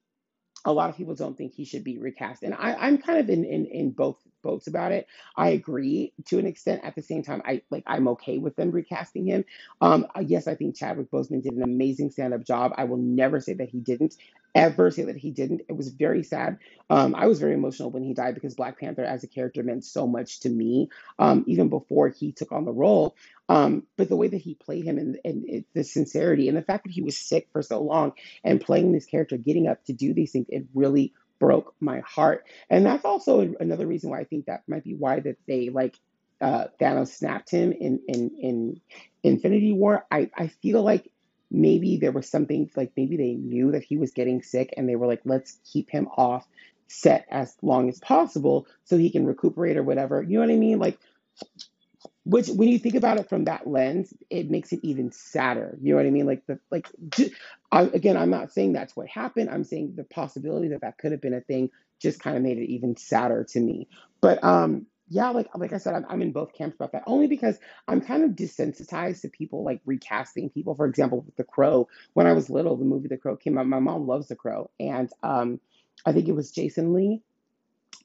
a 0.65 0.73
lot 0.73 0.91
of 0.91 0.97
people 0.97 1.15
don't 1.15 1.37
think 1.37 1.55
he 1.55 1.65
should 1.65 1.85
be 1.85 1.99
recast, 1.99 2.43
and 2.43 2.55
I, 2.55 2.75
I'm 2.75 2.99
kind 2.99 3.19
of 3.19 3.29
in, 3.29 3.45
in 3.45 3.67
in 3.67 3.91
both 3.91 4.17
boats 4.43 4.67
about 4.67 4.93
it. 4.93 5.07
I 5.37 5.51
agree 5.51 6.13
to 6.27 6.39
an 6.39 6.47
extent. 6.47 6.83
At 6.85 6.95
the 6.95 7.03
same 7.03 7.23
time, 7.23 7.43
I 7.45 7.63
like 7.71 7.85
I'm 7.87 8.09
okay 8.09 8.39
with 8.39 8.57
them 8.57 8.71
recasting 8.71 9.27
him. 9.27 9.45
Um, 9.81 10.07
yes, 10.21 10.47
I 10.47 10.55
think 10.55 10.77
Chadwick 10.77 11.11
Boseman 11.11 11.43
did 11.43 11.53
an 11.55 11.63
amazing 11.63 12.11
stand 12.11 12.35
up 12.35 12.45
job. 12.45 12.73
I 12.77 12.85
will 12.85 12.99
never 12.99 13.41
say 13.41 13.55
that 13.55 13.69
he 13.69 13.81
didn't. 13.81 14.17
Ever 14.55 14.91
say 14.91 15.05
that 15.05 15.17
he 15.17 15.31
didn't. 15.31 15.63
It 15.67 15.77
was 15.77 15.89
very 15.89 16.23
sad. 16.23 16.59
Um, 16.91 17.15
I 17.15 17.27
was 17.27 17.41
very 17.41 17.55
emotional 17.55 17.91
when 17.91 18.03
he 18.03 18.13
died 18.13 18.35
because 18.35 18.55
Black 18.55 18.79
Panther 18.79 19.03
as 19.03 19.25
a 19.25 19.27
character 19.27 19.63
meant 19.63 19.83
so 19.83 20.07
much 20.07 20.41
to 20.41 20.51
me, 20.51 20.91
um, 21.19 21.45
even 21.47 21.71
before 21.71 22.11
he 22.11 22.33
took 22.33 22.53
on 22.53 22.67
the 22.67 22.73
role. 22.73 23.17
Um, 23.49 23.85
but 23.97 24.11
the 24.11 24.17
way 24.17 24.29
that 24.29 24.43
he 24.43 24.55
played 24.55 24.85
him 24.85 24.99
and, 24.99 25.19
and 25.25 25.49
it, 25.49 25.65
the 25.75 25.85
sincerity 25.85 26.49
and 26.49 26.57
the 26.57 26.63
fact 26.63 26.85
that 26.85 26.93
he 26.93 27.03
was 27.03 27.17
sick 27.17 27.49
for 27.53 27.63
so 27.63 27.81
long 27.81 28.13
and 28.45 28.61
playing 28.61 28.93
this 28.93 29.07
character, 29.07 29.39
getting 29.39 29.69
up 29.69 29.83
to 29.87 29.95
do 29.95 30.13
these 30.13 30.33
things, 30.33 30.47
it 30.51 30.67
really 30.75 31.15
broke 31.43 31.75
my 31.81 31.99
heart. 32.07 32.47
And 32.71 32.87
that's 32.87 33.05
also 33.05 33.53
another 33.59 33.85
reason 33.85 34.11
why 34.11 34.21
I 34.21 34.25
think 34.25 34.47
that 34.47 34.63
might 34.69 34.85
be 34.85 34.95
why 34.95 35.19
that 35.19 35.39
they 35.49 35.71
like 35.71 35.99
uh, 36.41 36.67
Thanos 36.81 37.09
snapped 37.09 37.51
him 37.51 37.73
in 37.73 38.01
in 38.07 38.31
in 38.41 38.81
Infinity 39.25 39.73
War. 39.73 40.07
I 40.09 40.31
I 40.37 40.47
feel 40.47 40.85
like 40.85 41.11
maybe 41.51 41.97
there 41.97 42.13
was 42.13 42.29
something 42.29 42.71
like 42.77 42.93
maybe 42.97 43.17
they 43.17 43.33
knew 43.33 43.73
that 43.73 43.83
he 43.83 43.97
was 43.97 44.13
getting 44.13 44.41
sick 44.41 44.73
and 44.77 44.89
they 44.89 44.95
were 44.95 45.09
like, 45.09 45.23
let's 45.25 45.59
keep 45.71 45.91
him 45.91 46.07
off 46.17 46.47
set 46.87 47.27
as 47.29 47.57
long 47.61 47.89
as 47.89 47.99
possible 47.99 48.69
so 48.85 48.97
he 48.97 49.11
can 49.11 49.27
recuperate 49.27 49.77
or 49.77 49.83
whatever. 49.83 50.23
You 50.23 50.35
know 50.35 50.47
what 50.47 50.55
I 50.55 50.57
mean? 50.57 50.79
Like 50.79 51.01
which, 52.25 52.49
when 52.49 52.69
you 52.69 52.79
think 52.79 52.95
about 52.95 53.19
it 53.19 53.29
from 53.29 53.45
that 53.45 53.67
lens, 53.67 54.15
it 54.31 54.51
makes 54.51 54.73
it 54.73 54.81
even 54.83 55.11
sadder. 55.11 55.77
You 55.81 55.93
know 55.93 55.97
what 55.97 56.07
I 56.07 56.11
mean? 56.11 56.27
Like 56.27 56.47
the 56.47 56.59
like, 56.71 56.89
again, 57.73 58.17
I'm 58.17 58.31
not 58.31 58.53
saying 58.53 58.73
that's 58.73 58.97
what 58.97 59.09
happened. 59.09 59.51
I'm 59.51 59.65
saying 59.65 59.95
the 59.97 60.05
possibility 60.05 60.69
that 60.69 60.83
that 60.83 60.99
could 60.99 61.13
have 61.13 61.21
been 61.21 61.35
a 61.35 61.41
thing 61.41 61.71
just 62.01 62.21
kind 62.21 62.37
of 62.37 62.43
made 62.43 62.59
it 62.59 62.71
even 62.71 62.97
sadder 62.97 63.45
to 63.51 63.61
me. 63.61 63.89
But 64.21 64.43
um, 64.45 64.87
yeah, 65.09 65.31
like 65.31 65.49
like 65.57 65.73
I 65.73 65.79
said, 65.79 65.95
I'm, 65.95 66.07
I'm 66.09 66.23
in 66.23 66.33
both 66.33 66.53
camps 66.53 66.77
about 66.77 66.93
that. 66.93 67.03
Only 67.07 67.27
because 67.27 67.59
I'm 67.89 68.01
kind 68.01 68.23
of 68.23 68.31
desensitized 68.31 69.23
to 69.23 69.29
people 69.29 69.65
like 69.65 69.81
recasting 69.85 70.49
people. 70.51 70.75
For 70.75 70.87
example, 70.87 71.23
with 71.23 71.37
The 71.37 71.45
Crow. 71.45 71.89
When 72.15 72.27
I 72.27 72.33
was 72.33 72.49
little, 72.49 72.77
the 72.77 72.85
movie 72.85 73.09
The 73.09 73.17
Crow 73.17 73.37
came 73.37 73.59
out. 73.59 73.67
My 73.67 73.81
mom 73.81 74.07
loves 74.07 74.29
The 74.29 74.37
Crow, 74.37 74.71
and 74.79 75.11
um, 75.23 75.61
I 76.07 76.13
think 76.13 76.29
it 76.29 76.37
was 76.37 76.53
Jason 76.53 76.95
Lee 76.95 77.21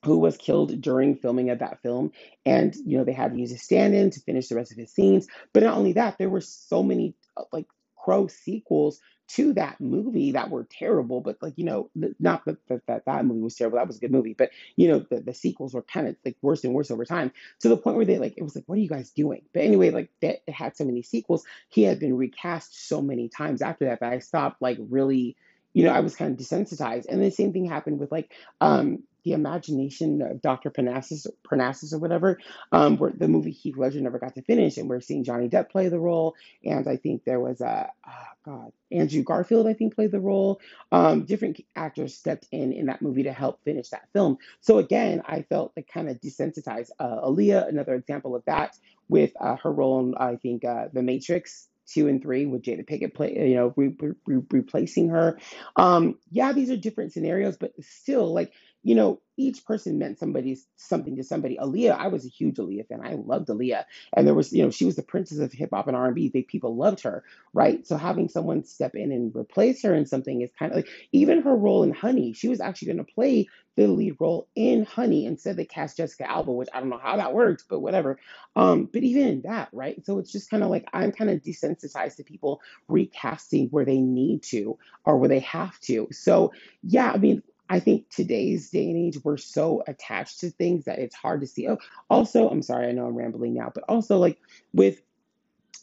who 0.03 0.19
was 0.19 0.37
killed 0.37 0.79
during 0.81 1.15
filming 1.15 1.49
of 1.49 1.59
that 1.59 1.81
film. 1.81 2.11
And, 2.45 2.75
you 2.85 2.97
know, 2.97 3.03
they 3.03 3.13
had 3.13 3.33
to 3.33 3.39
use 3.39 3.51
a 3.51 3.57
stand 3.57 3.95
in 3.95 4.09
to 4.11 4.19
finish 4.21 4.47
the 4.47 4.55
rest 4.55 4.71
of 4.71 4.77
his 4.77 4.91
scenes. 4.91 5.27
But 5.53 5.63
not 5.63 5.77
only 5.77 5.93
that, 5.93 6.17
there 6.17 6.29
were 6.29 6.41
so 6.41 6.83
many, 6.83 7.15
uh, 7.35 7.43
like, 7.51 7.65
Crow 7.95 8.27
sequels 8.27 9.01
to 9.27 9.53
that 9.53 9.81
movie 9.81 10.31
that 10.31 10.49
were 10.49 10.65
terrible, 10.69 11.19
but 11.19 11.37
like 11.41 11.53
you 11.57 11.65
know, 11.65 11.89
not 12.19 12.45
that 12.45 12.57
that, 12.87 13.03
that, 13.05 13.25
movie 13.25 13.41
was 13.41 13.55
terrible. 13.55 13.77
That 13.77 13.87
was 13.87 13.97
a 13.97 13.99
good 13.99 14.11
movie, 14.11 14.33
but 14.33 14.51
you 14.75 14.87
know, 14.87 14.99
the, 14.99 15.19
the 15.19 15.33
sequels 15.33 15.73
were 15.73 15.81
kind 15.81 16.07
of 16.07 16.15
like 16.23 16.37
worse 16.41 16.63
and 16.63 16.73
worse 16.73 16.89
over 16.89 17.03
time 17.03 17.31
to 17.59 17.69
the 17.69 17.75
point 17.77 17.97
where 17.97 18.05
they 18.05 18.19
like 18.19 18.35
it 18.37 18.43
was 18.43 18.55
like, 18.55 18.63
what 18.67 18.77
are 18.77 18.81
you 18.81 18.87
guys 18.87 19.09
doing? 19.11 19.41
But 19.53 19.63
anyway, 19.63 19.89
like 19.89 20.09
that 20.21 20.41
it 20.47 20.53
had 20.53 20.77
so 20.77 20.85
many 20.85 21.01
sequels. 21.01 21.43
He 21.69 21.83
had 21.83 21.99
been 21.99 22.15
recast 22.15 22.87
so 22.87 23.01
many 23.01 23.27
times 23.27 23.61
after 23.61 23.85
that 23.85 23.99
that 23.99 24.13
I 24.13 24.19
stopped 24.19 24.61
like 24.61 24.77
really, 24.79 25.35
you 25.73 25.83
know, 25.83 25.91
I 25.91 25.99
was 25.99 26.15
kind 26.15 26.31
of 26.31 26.45
desensitized. 26.45 27.07
And 27.09 27.21
the 27.21 27.29
same 27.29 27.51
thing 27.51 27.65
happened 27.65 27.99
with 27.99 28.11
like 28.11 28.31
um 28.61 29.03
the 29.27 29.33
imagination 29.33 30.21
of 30.21 30.41
Dr. 30.41 30.69
Parnassus, 30.69 31.27
Parnassus 31.43 31.93
or 31.93 31.97
whatever, 31.97 32.39
um, 32.71 32.97
where 32.97 33.11
the 33.11 33.27
movie 33.27 33.51
Heath 33.51 33.75
Ledger 33.75 33.99
never 33.99 34.19
got 34.19 34.35
to 34.35 34.41
finish, 34.41 34.77
and 34.77 34.87
we're 34.87 35.01
seeing 35.01 35.25
Johnny 35.25 35.49
Depp 35.49 35.69
play 35.69 35.89
the 35.89 35.99
role, 35.99 36.35
and 36.63 36.87
I 36.87 36.95
think 36.95 37.25
there 37.25 37.41
was 37.41 37.59
a 37.59 37.91
oh 38.07 38.11
God 38.45 38.71
Andrew 38.89 39.23
Garfield 39.23 39.67
I 39.67 39.73
think 39.73 39.95
played 39.95 40.11
the 40.11 40.21
role. 40.21 40.61
Um, 40.93 41.25
different 41.25 41.59
actors 41.75 42.15
stepped 42.15 42.47
in 42.51 42.71
in 42.71 42.85
that 42.85 43.01
movie 43.01 43.23
to 43.23 43.33
help 43.33 43.61
finish 43.65 43.89
that 43.89 44.07
film. 44.13 44.37
So 44.61 44.77
again, 44.77 45.21
I 45.25 45.41
felt 45.41 45.73
like 45.75 45.89
kind 45.93 46.09
of 46.09 46.21
desensitized. 46.21 46.91
Uh, 46.97 47.19
Aaliyah, 47.25 47.67
another 47.67 47.95
example 47.95 48.33
of 48.33 48.45
that, 48.45 48.77
with 49.09 49.33
uh, 49.41 49.57
her 49.57 49.71
role 49.71 49.99
in 49.99 50.15
I 50.15 50.37
think 50.37 50.63
uh, 50.63 50.85
The 50.93 51.01
Matrix 51.01 51.67
two 51.87 52.07
and 52.07 52.21
three 52.21 52.45
with 52.45 52.63
Jada 52.63 52.85
Pinkett 52.85 53.13
play, 53.13 53.33
you 53.49 53.55
know, 53.55 53.73
re- 53.75 53.95
re- 54.25 54.43
replacing 54.51 55.09
her. 55.09 55.39
Um, 55.75 56.17
yeah, 56.29 56.51
these 56.51 56.69
are 56.69 56.77
different 56.77 57.13
scenarios, 57.13 57.57
but 57.57 57.73
still, 57.81 58.33
like 58.33 58.51
you 58.83 58.95
know, 58.95 59.21
each 59.37 59.65
person 59.65 59.99
meant 59.99 60.17
somebody's 60.17 60.65
something 60.77 61.15
to 61.17 61.23
somebody. 61.23 61.57
Aaliyah, 61.57 61.97
I 61.97 62.07
was 62.07 62.25
a 62.25 62.29
huge 62.29 62.57
Aaliyah 62.57 62.87
fan. 62.87 63.01
I 63.03 63.13
loved 63.13 63.49
Aaliyah, 63.49 63.83
and 64.15 64.25
there 64.25 64.33
was, 64.33 64.51
you 64.51 64.63
know, 64.63 64.71
she 64.71 64.85
was 64.85 64.95
the 64.95 65.03
princess 65.03 65.39
of 65.39 65.51
hip 65.51 65.69
hop 65.73 65.87
and 65.87 65.95
R 65.95 66.07
and 66.07 66.15
B. 66.15 66.29
People 66.47 66.75
loved 66.75 67.01
her, 67.01 67.23
right? 67.53 67.85
So 67.85 67.97
having 67.97 68.29
someone 68.29 68.63
step 68.63 68.95
in 68.95 69.11
and 69.11 69.35
replace 69.35 69.83
her 69.83 69.93
in 69.93 70.05
something 70.05 70.41
is 70.41 70.51
kind 70.57 70.71
of 70.71 70.77
like 70.77 70.89
even 71.11 71.41
her 71.43 71.55
role 71.55 71.83
in 71.83 71.93
Honey. 71.93 72.33
She 72.33 72.47
was 72.47 72.61
actually 72.61 72.93
going 72.93 73.05
to 73.05 73.13
play 73.13 73.47
the 73.75 73.87
lead 73.87 74.15
role 74.19 74.47
in 74.55 74.85
Honey. 74.85 75.25
Instead, 75.25 75.55
they 75.57 75.65
cast 75.65 75.97
Jessica 75.97 76.29
Alba, 76.29 76.51
which 76.51 76.69
I 76.73 76.79
don't 76.79 76.89
know 76.89 76.99
how 77.01 77.17
that 77.17 77.33
works, 77.33 77.63
but 77.69 77.79
whatever. 77.79 78.19
Um, 78.55 78.89
but 78.91 79.03
even 79.03 79.27
in 79.27 79.41
that, 79.43 79.69
right? 79.71 80.03
So 80.05 80.17
it's 80.19 80.31
just 80.31 80.49
kind 80.49 80.63
of 80.63 80.69
like 80.69 80.87
I'm 80.93 81.11
kind 81.11 81.29
of 81.29 81.41
desensitized 81.41 82.15
to 82.17 82.23
people 82.23 82.61
recasting 82.87 83.67
where 83.69 83.85
they 83.85 83.99
need 83.99 84.43
to 84.43 84.77
or 85.05 85.17
where 85.17 85.29
they 85.29 85.39
have 85.39 85.79
to. 85.81 86.07
So 86.11 86.53
yeah, 86.83 87.11
I 87.11 87.17
mean 87.17 87.43
I 87.69 87.79
think 87.79 88.09
today's 88.09 88.69
day 88.69 88.89
and 88.89 88.97
age, 88.97 89.19
we're 89.23 89.37
so 89.37 89.83
attached 89.87 90.39
to 90.41 90.51
things 90.51 90.85
that 90.85 90.99
it's 90.99 91.15
hard 91.15 91.41
to 91.41 91.47
see. 91.47 91.67
Oh, 91.67 91.77
also, 92.09 92.49
I'm 92.49 92.61
sorry, 92.61 92.87
I 92.87 92.91
know 92.91 93.05
I'm 93.05 93.15
rambling 93.15 93.53
now, 93.53 93.71
but 93.73 93.83
also 93.89 94.17
like 94.17 94.39
with 94.73 95.01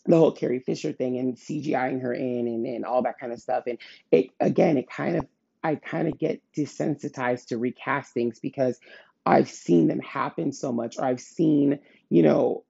the 0.07 0.17
whole 0.17 0.33
Carrie 0.33 0.61
Fisher 0.61 0.93
thing 0.93 1.19
and 1.19 1.37
CGIing 1.37 2.03
her 2.03 2.13
in 2.13 2.47
and, 2.47 2.67
and 2.67 2.85
all 2.85 3.03
that 3.03 3.19
kind 3.19 3.33
of 3.33 3.41
stuff. 3.41 3.65
And 3.67 3.79
it 4.11 4.31
again, 4.41 4.77
it 4.77 4.89
kind 4.89 5.17
of 5.17 5.27
I 5.63 5.77
kind 5.77 6.09
of 6.09 6.19
get 6.19 6.43
desensitized 6.57 7.47
to 7.47 7.59
recast 7.59 8.13
things 8.13 8.39
because 8.39 8.79
I've 9.25 9.49
seen 9.49 9.89
them 9.89 10.01
happen 10.01 10.53
so 10.53 10.73
much, 10.73 10.99
or 10.99 11.05
I've 11.05 11.21
seen, 11.21 11.79
you 12.11 12.23
know, 12.23 12.65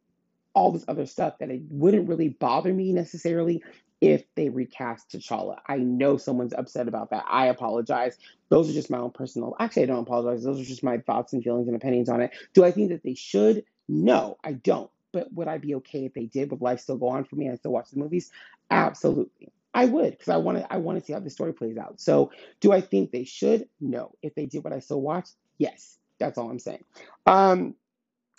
all 0.55 0.71
this 0.71 0.85
other 0.87 1.07
stuff 1.07 1.39
that 1.39 1.51
it 1.51 1.63
wouldn't 1.69 2.09
really 2.09 2.29
bother 2.29 2.73
me 2.73 2.93
necessarily 2.93 3.65
if 4.05 4.25
they 4.35 4.49
recast 4.49 5.11
T'Challa. 5.11 5.59
I 5.67 5.79
know 5.79 6.17
someone's 6.17 6.53
upset 6.53 6.89
about 6.89 7.11
that. 7.11 7.25
I 7.29 7.47
apologize. 7.47 8.19
Those 8.49 8.71
are 8.71 8.73
just 8.73 8.91
my 8.91 8.99
own 8.99 9.11
personal. 9.11 9.57
Actually, 9.59 9.85
I 9.85 9.87
don't 9.87 10.01
apologize. 10.01 10.45
Those 10.45 10.61
are 10.61 10.65
just 10.65 10.83
my 10.83 10.99
thoughts 10.99 11.33
and 11.33 11.43
feelings 11.43 11.67
and 11.67 11.77
opinions 11.77 12.09
on 12.09 12.21
it. 12.21 12.33
Do 12.53 12.65
I 12.65 12.71
think 12.71 12.91
that 12.91 13.03
they 13.03 13.15
should? 13.15 13.65
No, 13.89 14.39
I 14.45 14.53
don't. 14.53 14.91
But 15.13 15.33
would 15.33 15.49
I 15.49 15.59
be 15.59 15.77
okay 15.77 16.05
if 16.05 16.15
they 16.15 16.27
did? 16.27 16.51
Would 16.51 16.61
life 16.61 16.81
still 16.81 16.97
go 16.97 17.09
on 17.09 17.25
for 17.25 17.37
me 17.37 17.47
and 17.47 17.55
I 17.55 17.57
still 17.57 17.73
watch 17.73 17.91
the 17.91 17.99
movies? 17.99 18.31
Absolutely. 18.71 19.53
I 19.73 19.87
would 19.87 20.11
because 20.13 20.29
I 20.29 20.37
want 20.37 20.59
to. 20.59 20.73
I 20.73 20.77
want 20.77 20.99
to 20.99 21.05
see 21.05 21.13
how 21.13 21.21
the 21.21 21.31
story 21.31 21.53
plays 21.53 21.77
out. 21.77 22.01
So, 22.01 22.31
do 22.61 22.73
I 22.73 22.81
think 22.81 23.11
they 23.11 23.25
should? 23.25 23.69
No. 23.81 24.13
If 24.23 24.35
they 24.35 24.47
did, 24.47 24.63
would 24.65 24.73
I 24.73 24.79
still 24.79 25.01
watch? 25.01 25.29
Yes. 25.59 25.99
That's 26.19 26.39
all 26.39 26.49
I'm 26.49 26.61
saying. 26.61 26.85
Um, 27.27 27.75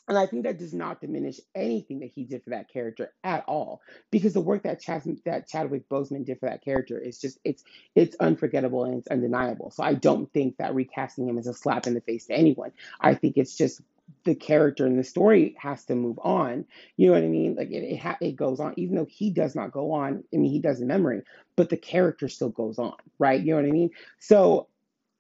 and 0.07 0.17
I 0.17 0.25
think 0.25 0.43
that 0.43 0.59
does 0.59 0.73
not 0.73 1.01
diminish 1.01 1.39
anything 1.55 1.99
that 1.99 2.11
he 2.13 2.23
did 2.23 2.43
for 2.43 2.51
that 2.51 2.69
character 2.69 3.13
at 3.23 3.43
all, 3.47 3.81
because 4.11 4.33
the 4.33 4.41
work 4.41 4.63
that 4.63 4.81
Chad, 4.81 5.03
that 5.25 5.47
Chadwick 5.47 5.89
Boseman 5.89 6.25
did 6.25 6.39
for 6.39 6.49
that 6.49 6.63
character 6.63 6.99
is 6.99 7.19
just 7.19 7.39
it's 7.43 7.63
it's 7.95 8.15
unforgettable 8.19 8.83
and 8.85 8.95
it's 8.95 9.07
undeniable. 9.07 9.71
So 9.71 9.83
I 9.83 9.93
don't 9.93 10.31
think 10.31 10.57
that 10.57 10.75
recasting 10.75 11.27
him 11.27 11.37
is 11.37 11.47
a 11.47 11.53
slap 11.53 11.87
in 11.87 11.93
the 11.93 12.01
face 12.01 12.27
to 12.27 12.33
anyone. 12.33 12.71
I 12.99 13.15
think 13.15 13.37
it's 13.37 13.55
just 13.55 13.81
the 14.23 14.35
character 14.35 14.85
and 14.85 14.99
the 14.99 15.03
story 15.03 15.55
has 15.59 15.85
to 15.85 15.95
move 15.95 16.19
on. 16.21 16.65
You 16.95 17.07
know 17.07 17.13
what 17.13 17.23
I 17.23 17.27
mean? 17.27 17.55
Like 17.55 17.71
it 17.71 17.83
it, 17.83 17.97
ha- 17.97 18.17
it 18.21 18.35
goes 18.35 18.59
on, 18.59 18.73
even 18.77 18.95
though 18.95 19.07
he 19.09 19.31
does 19.31 19.55
not 19.55 19.71
go 19.71 19.93
on. 19.93 20.23
I 20.33 20.37
mean, 20.37 20.51
he 20.51 20.59
does 20.59 20.79
in 20.81 20.87
memory, 20.87 21.23
but 21.55 21.69
the 21.69 21.77
character 21.77 22.29
still 22.29 22.49
goes 22.49 22.77
on, 22.77 22.95
right? 23.17 23.41
You 23.41 23.55
know 23.55 23.61
what 23.61 23.67
I 23.67 23.71
mean? 23.71 23.89
So 24.19 24.67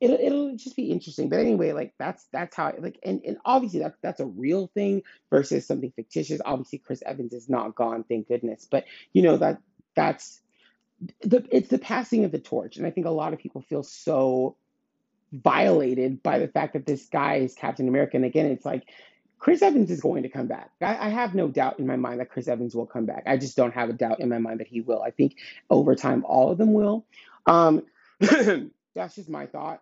it'll 0.01 0.17
it'll 0.19 0.55
just 0.55 0.75
be 0.75 0.91
interesting. 0.91 1.29
But 1.29 1.39
anyway, 1.39 1.71
like 1.73 1.93
that's 1.97 2.25
that's 2.31 2.55
how 2.55 2.73
like 2.79 2.99
and, 3.03 3.21
and 3.25 3.37
obviously 3.45 3.79
that's 3.79 3.97
that's 4.01 4.19
a 4.19 4.25
real 4.25 4.67
thing 4.73 5.03
versus 5.29 5.65
something 5.65 5.91
fictitious. 5.95 6.41
Obviously, 6.45 6.79
Chris 6.79 7.03
Evans 7.05 7.33
is 7.33 7.49
not 7.49 7.75
gone, 7.75 8.03
thank 8.03 8.27
goodness. 8.27 8.67
But 8.69 8.85
you 9.13 9.21
know 9.21 9.37
that 9.37 9.59
that's 9.95 10.41
the 11.21 11.45
it's 11.51 11.69
the 11.69 11.79
passing 11.79 12.25
of 12.25 12.31
the 12.31 12.39
torch, 12.39 12.77
and 12.77 12.85
I 12.85 12.91
think 12.91 13.07
a 13.07 13.11
lot 13.11 13.33
of 13.33 13.39
people 13.39 13.61
feel 13.61 13.83
so 13.83 14.55
violated 15.31 16.21
by 16.23 16.39
the 16.39 16.47
fact 16.47 16.73
that 16.73 16.85
this 16.85 17.07
guy 17.07 17.35
is 17.35 17.55
Captain 17.55 17.87
America. 17.87 18.15
And 18.15 18.25
again, 18.25 18.45
it's 18.45 18.65
like 18.65 18.83
Chris 19.39 19.61
Evans 19.61 19.91
is 19.91 20.01
going 20.01 20.23
to 20.23 20.29
come 20.29 20.47
back. 20.47 20.71
I, 20.81 21.07
I 21.07 21.09
have 21.09 21.35
no 21.35 21.47
doubt 21.47 21.79
in 21.79 21.87
my 21.87 21.95
mind 21.95 22.19
that 22.19 22.29
Chris 22.29 22.47
Evans 22.47 22.75
will 22.75 22.85
come 22.85 23.05
back. 23.05 23.23
I 23.25 23.37
just 23.37 23.57
don't 23.57 23.73
have 23.73 23.89
a 23.89 23.93
doubt 23.93 24.19
in 24.19 24.29
my 24.29 24.39
mind 24.39 24.59
that 24.59 24.67
he 24.67 24.81
will. 24.81 25.01
I 25.01 25.11
think 25.11 25.35
over 25.69 25.95
time, 25.95 26.23
all 26.25 26.51
of 26.51 26.57
them 26.57 26.73
will. 26.73 27.05
Um, 27.45 27.83
that's 28.19 29.15
just 29.15 29.29
my 29.29 29.45
thought. 29.45 29.81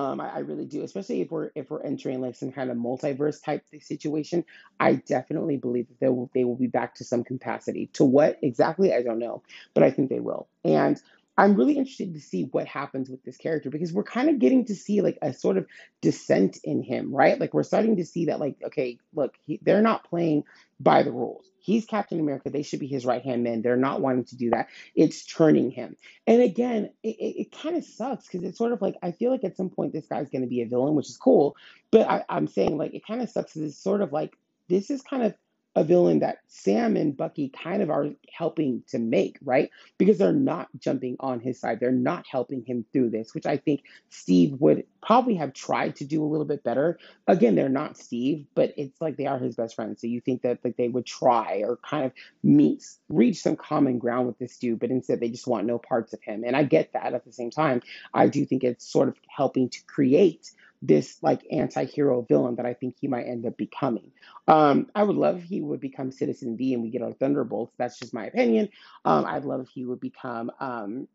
Um, 0.00 0.18
I, 0.18 0.30
I 0.30 0.38
really 0.38 0.64
do, 0.64 0.82
especially 0.82 1.20
if 1.20 1.30
we're 1.30 1.50
if 1.54 1.70
we're 1.70 1.82
entering 1.82 2.22
like 2.22 2.34
some 2.34 2.52
kind 2.52 2.70
of 2.70 2.78
multiverse 2.78 3.44
type 3.44 3.66
situation. 3.82 4.46
I 4.78 4.94
definitely 4.94 5.58
believe 5.58 5.88
that 5.88 6.00
they 6.00 6.08
will 6.08 6.30
they 6.32 6.44
will 6.44 6.56
be 6.56 6.68
back 6.68 6.94
to 6.96 7.04
some 7.04 7.22
capacity. 7.22 7.90
To 7.94 8.04
what 8.04 8.38
exactly, 8.40 8.94
I 8.94 9.02
don't 9.02 9.18
know, 9.18 9.42
but 9.74 9.82
I 9.82 9.90
think 9.90 10.08
they 10.08 10.20
will. 10.20 10.48
And 10.64 10.98
I'm 11.36 11.54
really 11.54 11.76
interested 11.76 12.14
to 12.14 12.20
see 12.20 12.44
what 12.44 12.66
happens 12.66 13.08
with 13.08 13.22
this 13.24 13.36
character 13.36 13.70
because 13.70 13.92
we're 13.92 14.02
kind 14.02 14.28
of 14.28 14.38
getting 14.38 14.66
to 14.66 14.74
see 14.74 15.00
like 15.00 15.18
a 15.22 15.32
sort 15.32 15.56
of 15.56 15.66
descent 16.00 16.58
in 16.64 16.82
him, 16.82 17.14
right? 17.14 17.40
Like 17.40 17.54
we're 17.54 17.62
starting 17.62 17.96
to 17.96 18.04
see 18.04 18.26
that 18.26 18.40
like 18.40 18.56
okay, 18.66 18.98
look, 19.14 19.34
he, 19.46 19.58
they're 19.62 19.82
not 19.82 20.08
playing 20.08 20.44
by 20.78 21.02
the 21.02 21.12
rules. 21.12 21.50
He's 21.58 21.84
Captain 21.86 22.20
America. 22.20 22.50
They 22.50 22.62
should 22.62 22.80
be 22.80 22.86
his 22.86 23.04
right 23.06 23.22
hand 23.22 23.42
man. 23.42 23.62
They're 23.62 23.76
not 23.76 24.00
wanting 24.00 24.24
to 24.26 24.36
do 24.36 24.50
that. 24.50 24.68
It's 24.94 25.24
turning 25.24 25.70
him. 25.70 25.96
And 26.26 26.42
again, 26.42 26.90
it, 27.02 27.16
it, 27.16 27.40
it 27.40 27.52
kind 27.52 27.76
of 27.76 27.84
sucks 27.84 28.26
because 28.26 28.42
it's 28.44 28.58
sort 28.58 28.72
of 28.72 28.82
like 28.82 28.96
I 29.02 29.12
feel 29.12 29.30
like 29.30 29.44
at 29.44 29.56
some 29.56 29.70
point 29.70 29.92
this 29.92 30.06
guy's 30.06 30.30
going 30.30 30.42
to 30.42 30.48
be 30.48 30.62
a 30.62 30.66
villain, 30.66 30.94
which 30.94 31.08
is 31.08 31.16
cool. 31.16 31.56
But 31.90 32.08
I, 32.08 32.24
I'm 32.28 32.48
saying 32.48 32.76
like 32.76 32.94
it 32.94 33.06
kind 33.06 33.22
of 33.22 33.30
sucks 33.30 33.52
because 33.54 33.70
it's 33.70 33.82
sort 33.82 34.00
of 34.02 34.12
like 34.12 34.34
this 34.68 34.90
is 34.90 35.02
kind 35.02 35.22
of 35.22 35.34
a 35.76 35.84
villain 35.84 36.18
that 36.18 36.38
Sam 36.48 36.96
and 36.96 37.16
Bucky 37.16 37.48
kind 37.48 37.80
of 37.80 37.90
are 37.90 38.08
helping 38.32 38.82
to 38.88 38.98
make, 38.98 39.38
right? 39.42 39.70
Because 39.98 40.18
they're 40.18 40.32
not 40.32 40.68
jumping 40.78 41.16
on 41.20 41.38
his 41.38 41.60
side. 41.60 41.78
They're 41.78 41.92
not 41.92 42.26
helping 42.26 42.64
him 42.64 42.84
through 42.92 43.10
this, 43.10 43.34
which 43.34 43.46
I 43.46 43.56
think 43.56 43.84
Steve 44.08 44.54
would 44.58 44.84
probably 45.00 45.36
have 45.36 45.52
tried 45.52 45.96
to 45.96 46.04
do 46.04 46.24
a 46.24 46.26
little 46.26 46.44
bit 46.44 46.64
better. 46.64 46.98
Again, 47.28 47.54
they're 47.54 47.68
not 47.68 47.96
Steve, 47.96 48.46
but 48.54 48.74
it's 48.76 49.00
like 49.00 49.16
they 49.16 49.26
are 49.26 49.38
his 49.38 49.54
best 49.54 49.76
friend. 49.76 49.98
So 49.98 50.08
you 50.08 50.20
think 50.20 50.42
that 50.42 50.58
like 50.64 50.76
they 50.76 50.88
would 50.88 51.06
try 51.06 51.62
or 51.64 51.78
kind 51.88 52.04
of 52.04 52.12
meet 52.42 52.84
reach 53.08 53.40
some 53.40 53.56
common 53.56 53.98
ground 53.98 54.26
with 54.26 54.38
this 54.38 54.56
dude, 54.56 54.80
but 54.80 54.90
instead 54.90 55.20
they 55.20 55.30
just 55.30 55.46
want 55.46 55.66
no 55.66 55.78
parts 55.78 56.12
of 56.12 56.20
him. 56.22 56.42
And 56.44 56.56
I 56.56 56.64
get 56.64 56.92
that 56.94 57.14
at 57.14 57.24
the 57.24 57.32
same 57.32 57.50
time. 57.50 57.80
I 58.12 58.26
do 58.26 58.44
think 58.44 58.64
it's 58.64 58.90
sort 58.90 59.08
of 59.08 59.16
helping 59.28 59.68
to 59.68 59.78
create 59.86 60.50
this 60.82 61.18
like 61.22 61.42
anti-hero 61.50 62.22
villain 62.22 62.56
that 62.56 62.66
I 62.66 62.74
think 62.74 62.96
he 63.00 63.08
might 63.08 63.26
end 63.26 63.46
up 63.46 63.56
becoming. 63.56 64.12
Um, 64.48 64.90
I 64.94 65.02
would 65.02 65.16
love 65.16 65.38
if 65.38 65.44
he 65.44 65.60
would 65.60 65.80
become 65.80 66.10
Citizen 66.10 66.56
V 66.56 66.74
and 66.74 66.82
we 66.82 66.90
get 66.90 67.02
our 67.02 67.12
Thunderbolts. 67.12 67.74
That's 67.76 67.98
just 67.98 68.14
my 68.14 68.26
opinion. 68.26 68.70
Um, 69.04 69.26
I'd 69.26 69.44
love 69.44 69.60
if 69.60 69.68
he 69.68 69.84
would 69.84 70.00
become 70.00 70.50
um, 70.60 71.08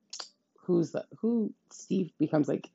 who's 0.61 0.91
the 0.91 1.05
who 1.19 1.53
Steve 1.71 2.11
becomes 2.19 2.47
like 2.47 2.69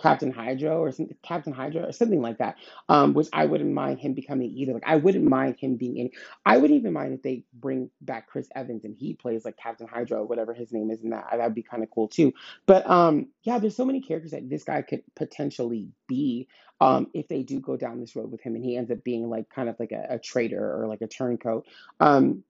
Captain 0.00 0.32
Hydra 0.32 0.76
or 0.76 0.90
something, 0.92 1.16
Captain 1.22 1.52
Hydra 1.52 1.88
or 1.88 1.92
something 1.92 2.20
like 2.20 2.38
that. 2.38 2.56
Um, 2.88 3.14
which 3.14 3.28
I 3.32 3.46
wouldn't 3.46 3.72
mind 3.72 4.00
him 4.00 4.14
becoming 4.14 4.50
either. 4.50 4.72
Like 4.72 4.84
I 4.86 4.96
wouldn't 4.96 5.24
mind 5.24 5.56
him 5.58 5.76
being 5.76 5.98
any. 5.98 6.12
I 6.44 6.56
wouldn't 6.58 6.78
even 6.78 6.92
mind 6.92 7.14
if 7.14 7.22
they 7.22 7.44
bring 7.54 7.90
back 8.00 8.28
Chris 8.28 8.48
Evans 8.54 8.84
and 8.84 8.96
he 8.96 9.14
plays 9.14 9.44
like 9.44 9.56
Captain 9.56 9.86
Hydra 9.86 10.24
whatever 10.24 10.54
his 10.54 10.72
name 10.72 10.90
is 10.90 11.02
in 11.02 11.10
that. 11.10 11.26
That'd 11.30 11.54
be 11.54 11.62
kind 11.62 11.82
of 11.82 11.90
cool 11.90 12.08
too. 12.08 12.32
But 12.66 12.88
um, 12.88 13.28
yeah, 13.42 13.58
there's 13.58 13.76
so 13.76 13.84
many 13.84 14.00
characters 14.00 14.32
that 14.32 14.48
this 14.48 14.64
guy 14.64 14.82
could 14.82 15.02
potentially 15.14 15.90
be. 16.06 16.48
Um, 16.80 17.06
if 17.14 17.28
they 17.28 17.44
do 17.44 17.60
go 17.60 17.76
down 17.76 18.00
this 18.00 18.16
road 18.16 18.32
with 18.32 18.40
him 18.40 18.56
and 18.56 18.64
he 18.64 18.76
ends 18.76 18.90
up 18.90 19.04
being 19.04 19.30
like 19.30 19.48
kind 19.48 19.68
of 19.68 19.78
like 19.78 19.92
a, 19.92 20.06
a 20.14 20.18
traitor 20.18 20.82
or 20.82 20.88
like 20.88 21.00
a 21.00 21.06
turncoat. 21.06 21.64
Um, 22.00 22.42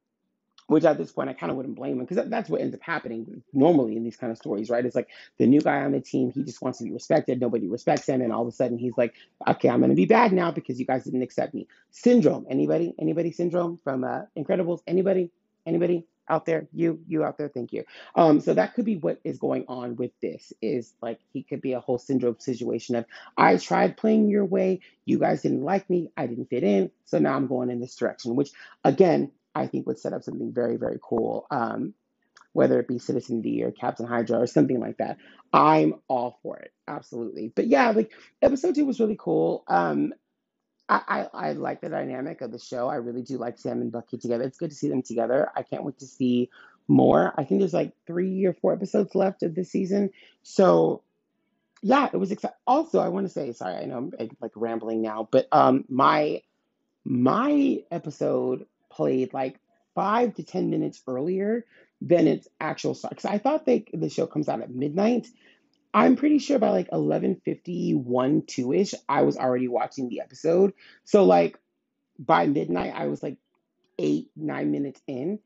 which 0.67 0.85
at 0.85 0.99
this 0.99 1.13
point 1.13 1.29
I 1.31 1.35
kind 1.35 1.51
of 1.51 1.57
wouldn't 1.57 1.77
blame 1.77 1.95
him 1.95 2.01
because 2.01 2.17
that, 2.17 2.31
that's 2.31 2.49
what 2.49 2.61
ends 2.61 2.75
up 2.75 2.83
happening 2.83 3.43
normally 3.53 3.97
in 3.97 4.05
these 4.05 4.17
kind 4.17 4.31
of 4.31 4.39
stories, 4.39 4.71
right? 4.71 4.85
It's 4.85 4.97
like 4.97 5.09
the 5.39 5.47
new 5.47 5.61
guy 5.61 5.83
on 5.83 5.93
the 5.93 6.01
team, 6.01 6.31
he 6.33 6.43
just 6.43 6.63
wants 6.63 6.79
to 6.79 6.85
be 6.85 6.93
respected, 6.93 7.41
nobody 7.41 7.69
respects 7.69 8.07
him, 8.09 8.23
and 8.23 8.33
all 8.33 8.43
of 8.43 8.49
a 8.49 8.53
sudden 8.53 8.79
he's 8.79 8.97
like, 8.97 9.15
okay, 9.47 9.69
I'm 9.69 9.81
gonna 9.81 9.95
be 9.95 10.07
bad 10.07 10.33
now 10.33 10.51
because 10.51 10.79
you 10.79 10.87
guys 10.87 11.05
didn't 11.05 11.23
accept 11.23 11.55
me. 11.55 11.69
Syndrome, 11.91 12.47
anybody? 12.51 12.95
Anybody? 12.99 13.33
Syndrome 13.33 13.79
from 13.83 14.05
uh, 14.05 14.23
Incredibles? 14.37 14.81
Anybody? 14.87 15.31
Anybody? 15.67 16.07
Out 16.29 16.47
there, 16.47 16.69
you, 16.73 17.01
you 17.09 17.25
out 17.25 17.37
there, 17.37 17.49
thank 17.49 17.73
you. 17.73 17.85
Um, 18.15 18.41
so 18.41 18.55
that 18.55 18.75
could 18.75 18.85
be 18.85 18.97
what 18.97 19.19
is 19.25 19.39
going 19.39 19.65
on 19.67 19.97
with 19.97 20.13
this. 20.23 20.53
Is 20.63 20.95
like 21.03 21.19
he 21.33 21.43
could 21.43 21.61
be 21.61 21.73
a 21.73 21.81
whole 21.81 21.99
syndrome 21.99 22.37
situation 22.39 22.95
of 22.95 23.07
I 23.37 23.57
tried 23.57 23.97
playing 23.97 24.29
your 24.29 24.45
way, 24.45 24.81
you 25.05 25.19
guys 25.19 25.43
didn't 25.43 25.65
like 25.65 25.91
me, 25.91 26.13
I 26.17 26.29
didn't 26.29 26.49
fit 26.49 26.63
in, 26.63 26.93
so 27.05 27.19
now 27.19 27.35
I'm 27.35 27.49
going 27.49 27.71
in 27.71 27.81
this 27.81 27.97
direction. 27.97 28.37
Which 28.37 28.53
again, 28.85 29.33
I 29.55 29.67
think 29.67 29.87
would 29.87 29.99
set 29.99 30.13
up 30.13 30.23
something 30.23 30.53
very, 30.53 30.77
very 30.77 30.99
cool. 31.03 31.47
Um, 31.51 31.95
whether 32.53 32.79
it 32.79 32.89
be 32.89 32.99
Citizen 32.99 33.43
V 33.43 33.63
or 33.65 33.71
Captain 33.71 34.07
Hydra 34.07 34.39
or 34.39 34.47
something 34.47 34.79
like 34.79 34.99
that. 34.99 35.17
I'm 35.53 35.95
all 36.09 36.39
for 36.43 36.59
it, 36.59 36.73
absolutely. 36.87 37.53
But 37.55 37.67
yeah, 37.67 37.91
like 37.91 38.13
episode 38.41 38.75
two 38.75 38.85
was 38.85 39.01
really 39.01 39.17
cool. 39.19 39.65
Um, 39.69 40.13
I, 40.89 41.01
I, 41.33 41.49
I 41.49 41.53
like 41.53 41.81
the 41.81 41.89
dynamic 41.89 42.41
of 42.43 42.53
the 42.53 42.59
show. 42.59 42.89
I 42.89 42.97
really 42.97 43.23
do 43.23 43.39
like 43.39 43.59
Sam 43.59 43.81
and 43.81 43.93
Bucky 43.93 44.19
together. 44.19 44.45
It's 44.45 44.59
good 44.59 44.71
to 44.71 44.77
see 44.77 44.89
them 44.89 45.03
together. 45.03 45.51
I 45.57 45.63
can't 45.63 45.85
wait 45.85 45.99
to 46.01 46.07
see 46.07 46.51
more. 46.89 47.33
I 47.37 47.45
think 47.45 47.61
there's 47.61 47.75
like 47.75 47.93
three 48.07 48.45
or 48.45 48.53
four 48.53 48.73
episodes 48.73 49.15
left 49.15 49.43
of 49.43 49.55
this 49.55 49.71
season. 49.71 50.11
So 50.43 51.03
yeah, 51.83 52.09
it 52.13 52.17
was 52.17 52.31
exciting. 52.31 52.57
Also, 52.67 53.01
I 53.01 53.09
want 53.09 53.27
to 53.27 53.33
say, 53.33 53.53
sorry, 53.53 53.77
I 53.77 53.87
know 53.87 53.97
I'm 53.97 54.13
like 54.41 54.53
rambling 54.55 55.03
now, 55.03 55.29
but 55.31 55.49
um, 55.53 55.85
my 55.89 56.43
my 57.05 57.83
episode 57.91 58.67
played 58.93 59.33
like 59.35 59.59
five 59.95 60.35
to 60.35 60.43
ten 60.43 60.71
minutes 60.71 61.03
earlier 61.07 61.65
than 62.01 62.27
its 62.27 62.49
actual 62.61 62.95
start. 62.95 63.13
Because 63.13 63.25
I 63.27 63.39
thought 63.39 63.67
they 63.67 63.85
the 63.93 64.09
show 64.11 64.27
comes 64.27 64.49
out 64.49 64.61
at 64.61 64.71
midnight. 64.71 65.29
I'm 65.95 66.17
pretty 66.17 66.39
sure 66.39 66.59
by 66.59 66.71
like 66.71 66.91
11:51, 66.91 68.05
2ish, 68.47 68.95
I 69.09 69.23
was 69.23 69.37
already 69.37 69.69
watching 69.69 70.09
the 70.09 70.21
episode. 70.21 70.73
So 71.05 71.25
like 71.25 71.59
by 72.19 72.47
midnight, 72.47 72.95
I 72.97 73.07
was 73.07 73.23
like 73.23 73.37
eight, 73.99 74.31
nine 74.37 74.71
minutes 74.71 75.01
in. 75.07 75.39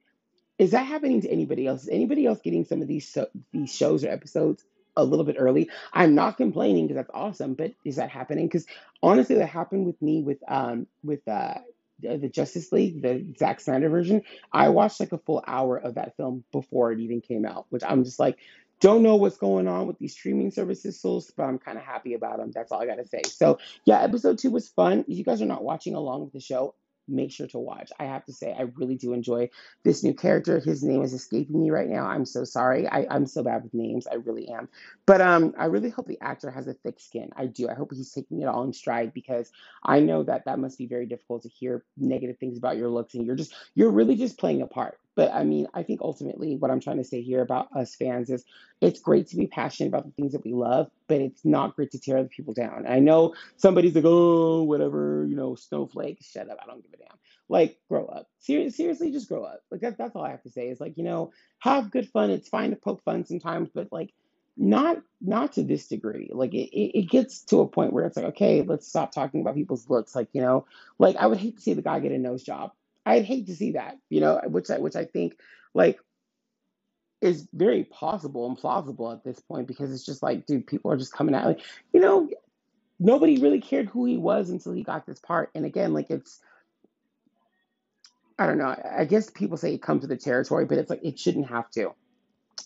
Is 0.58 0.70
that 0.70 0.86
happening 0.86 1.20
to 1.22 1.30
anybody 1.30 1.66
else? 1.66 1.82
Is 1.82 1.88
anybody 1.88 2.26
else 2.26 2.40
getting 2.42 2.64
some 2.64 2.80
of 2.80 2.88
these 2.88 3.08
so, 3.08 3.26
these 3.52 3.74
shows 3.74 4.04
or 4.04 4.08
episodes 4.08 4.64
a 4.96 5.04
little 5.04 5.24
bit 5.24 5.36
early? 5.38 5.68
I'm 5.92 6.14
not 6.14 6.38
complaining 6.38 6.86
because 6.86 7.02
that's 7.02 7.10
awesome, 7.14 7.54
but 7.54 7.72
is 7.84 7.96
that 7.96 8.10
happening? 8.10 8.46
Because 8.46 8.66
honestly, 9.02 9.36
that 9.36 9.48
happened 9.48 9.84
with 9.84 10.00
me 10.00 10.22
with 10.22 10.38
um 10.48 10.86
with 11.02 11.26
uh 11.28 11.58
the 12.00 12.16
the 12.16 12.28
Justice 12.28 12.72
League, 12.72 13.02
the 13.02 13.26
Zack 13.38 13.60
Snyder 13.60 13.88
version. 13.88 14.22
I 14.52 14.68
watched 14.68 15.00
like 15.00 15.12
a 15.12 15.18
full 15.18 15.42
hour 15.46 15.76
of 15.78 15.94
that 15.94 16.16
film 16.16 16.44
before 16.52 16.92
it 16.92 17.00
even 17.00 17.20
came 17.20 17.44
out, 17.44 17.66
which 17.70 17.82
I'm 17.86 18.04
just 18.04 18.18
like, 18.18 18.36
don't 18.80 19.02
know 19.02 19.16
what's 19.16 19.38
going 19.38 19.68
on 19.68 19.86
with 19.86 19.98
these 19.98 20.12
streaming 20.12 20.50
services, 20.50 21.00
so 21.00 21.20
but 21.36 21.44
I'm 21.44 21.58
kind 21.58 21.78
of 21.78 21.84
happy 21.84 22.14
about 22.14 22.38
them. 22.38 22.50
That's 22.54 22.72
all 22.72 22.82
I 22.82 22.86
gotta 22.86 23.06
say. 23.06 23.22
So 23.24 23.58
yeah, 23.84 24.00
episode 24.00 24.38
two 24.38 24.50
was 24.50 24.68
fun. 24.68 25.04
If 25.08 25.16
you 25.16 25.24
guys 25.24 25.40
are 25.40 25.46
not 25.46 25.64
watching 25.64 25.94
along 25.94 26.24
with 26.24 26.32
the 26.32 26.40
show, 26.40 26.74
make 27.08 27.32
sure 27.32 27.46
to 27.48 27.58
watch. 27.58 27.90
I 27.98 28.04
have 28.04 28.24
to 28.26 28.32
say, 28.32 28.52
I 28.52 28.62
really 28.74 28.96
do 28.96 29.12
enjoy 29.12 29.50
this 29.84 30.02
new 30.02 30.14
character. 30.14 30.60
His 30.60 30.82
name 30.82 31.02
is 31.02 31.12
escaping 31.12 31.62
me 31.62 31.70
right 31.70 31.88
now. 31.88 32.06
I'm 32.06 32.24
so 32.24 32.44
sorry. 32.44 32.88
I, 32.88 33.06
I'm 33.10 33.26
so 33.26 33.42
bad 33.42 33.62
with 33.64 33.74
names. 33.74 34.06
I 34.06 34.14
really 34.14 34.48
am. 34.48 34.68
But 35.06 35.20
um, 35.20 35.54
I 35.58 35.66
really 35.66 35.90
hope 35.90 36.06
the 36.06 36.20
actor 36.20 36.50
has 36.50 36.66
a 36.66 36.74
thick 36.74 36.98
skin. 36.98 37.30
I 37.36 37.46
do. 37.46 37.68
I 37.68 37.74
hope 37.74 37.92
he's 37.92 38.12
taking 38.12 38.42
it 38.42 38.46
all 38.46 38.64
in 38.64 38.72
stride 38.72 39.12
because 39.12 39.50
I 39.82 40.00
know 40.00 40.22
that 40.24 40.44
that 40.46 40.58
must 40.58 40.78
be 40.78 40.86
very 40.86 41.06
difficult 41.06 41.42
to 41.42 41.48
hear 41.48 41.84
negative 41.96 42.38
things 42.38 42.58
about 42.58 42.76
your 42.76 42.88
looks 42.88 43.14
and 43.14 43.24
you're 43.24 43.36
just 43.36 43.54
you're 43.74 43.90
really 43.90 44.16
just 44.16 44.38
playing 44.38 44.62
a 44.62 44.66
part. 44.66 44.98
But 45.16 45.32
I 45.32 45.42
mean, 45.44 45.66
I 45.74 45.82
think 45.82 46.00
ultimately 46.02 46.56
what 46.56 46.70
I'm 46.70 46.80
trying 46.80 46.98
to 46.98 47.04
say 47.04 47.22
here 47.22 47.42
about 47.42 47.74
us 47.74 47.96
fans 47.96 48.30
is 48.30 48.44
it's 48.80 49.00
great 49.00 49.28
to 49.28 49.36
be 49.36 49.46
passionate 49.46 49.88
about 49.88 50.04
the 50.04 50.12
things 50.12 50.32
that 50.32 50.44
we 50.44 50.52
love, 50.52 50.90
but 51.08 51.20
it's 51.20 51.44
not 51.44 51.74
great 51.74 51.90
to 51.92 51.98
tear 51.98 52.18
other 52.18 52.28
people 52.28 52.54
down. 52.54 52.86
I 52.86 53.00
know 53.00 53.34
somebody's 53.56 53.94
like, 53.96 54.04
oh, 54.06 54.62
whatever, 54.62 55.26
you 55.28 55.34
know, 55.34 55.56
snowflake, 55.56 56.18
shut 56.22 56.50
up, 56.50 56.58
I 56.62 56.66
don't 56.66 56.82
give 56.82 56.92
a 56.92 56.98
damn. 56.98 57.18
Like, 57.48 57.78
grow 57.88 58.06
up. 58.06 58.28
Ser- 58.40 58.70
seriously, 58.70 59.10
just 59.10 59.28
grow 59.28 59.44
up. 59.44 59.62
Like, 59.70 59.80
that, 59.80 59.96
that's 59.96 60.14
all 60.14 60.24
I 60.24 60.30
have 60.30 60.42
to 60.42 60.50
say 60.50 60.68
is 60.68 60.80
like, 60.80 60.98
you 60.98 61.04
know, 61.04 61.32
have 61.60 61.90
good 61.90 62.08
fun. 62.10 62.30
It's 62.30 62.48
fine 62.48 62.70
to 62.70 62.76
poke 62.76 63.02
fun 63.04 63.24
sometimes, 63.24 63.70
but 63.72 63.88
like, 63.90 64.12
not 64.56 65.02
not 65.20 65.52
to 65.52 65.62
this 65.62 65.86
degree. 65.88 66.30
Like 66.32 66.54
it, 66.54 66.70
it, 66.74 67.00
it 67.00 67.10
gets 67.10 67.42
to 67.46 67.60
a 67.60 67.68
point 67.68 67.92
where 67.92 68.06
it's 68.06 68.16
like, 68.16 68.26
okay, 68.26 68.62
let's 68.62 68.88
stop 68.88 69.12
talking 69.12 69.40
about 69.40 69.54
people's 69.54 69.88
looks. 69.90 70.14
Like, 70.14 70.28
you 70.32 70.40
know, 70.40 70.66
like 70.98 71.16
I 71.16 71.26
would 71.26 71.38
hate 71.38 71.56
to 71.56 71.62
see 71.62 71.74
the 71.74 71.82
guy 71.82 72.00
get 72.00 72.12
a 72.12 72.18
nose 72.18 72.42
job. 72.42 72.72
I'd 73.06 73.24
hate 73.24 73.46
to 73.46 73.56
see 73.56 73.72
that, 73.72 73.96
you 74.10 74.20
know, 74.20 74.40
which 74.48 74.68
I 74.68 74.78
which 74.78 74.96
I 74.96 75.04
think 75.04 75.38
like 75.74 75.98
is 77.22 77.48
very 77.54 77.84
possible 77.84 78.46
and 78.46 78.58
plausible 78.58 79.10
at 79.12 79.24
this 79.24 79.40
point 79.40 79.66
because 79.66 79.92
it's 79.92 80.04
just 80.04 80.22
like, 80.22 80.44
dude, 80.44 80.66
people 80.66 80.92
are 80.92 80.96
just 80.96 81.12
coming 81.12 81.34
out 81.34 81.46
like, 81.46 81.60
you 81.92 82.00
know, 82.00 82.28
nobody 82.98 83.38
really 83.38 83.60
cared 83.60 83.88
who 83.88 84.04
he 84.04 84.16
was 84.16 84.50
until 84.50 84.72
he 84.72 84.82
got 84.82 85.06
this 85.06 85.20
part. 85.20 85.50
And 85.54 85.64
again, 85.64 85.94
like 85.94 86.10
it's 86.10 86.40
I 88.38 88.46
don't 88.46 88.58
know, 88.58 88.76
I 88.96 89.06
guess 89.06 89.30
people 89.30 89.56
say 89.56 89.72
it 89.72 89.82
comes 89.82 90.02
with 90.02 90.10
the 90.10 90.16
territory, 90.16 90.66
but 90.66 90.76
it's 90.76 90.90
like 90.90 91.04
it 91.04 91.18
shouldn't 91.18 91.48
have 91.48 91.70
to. 91.70 91.94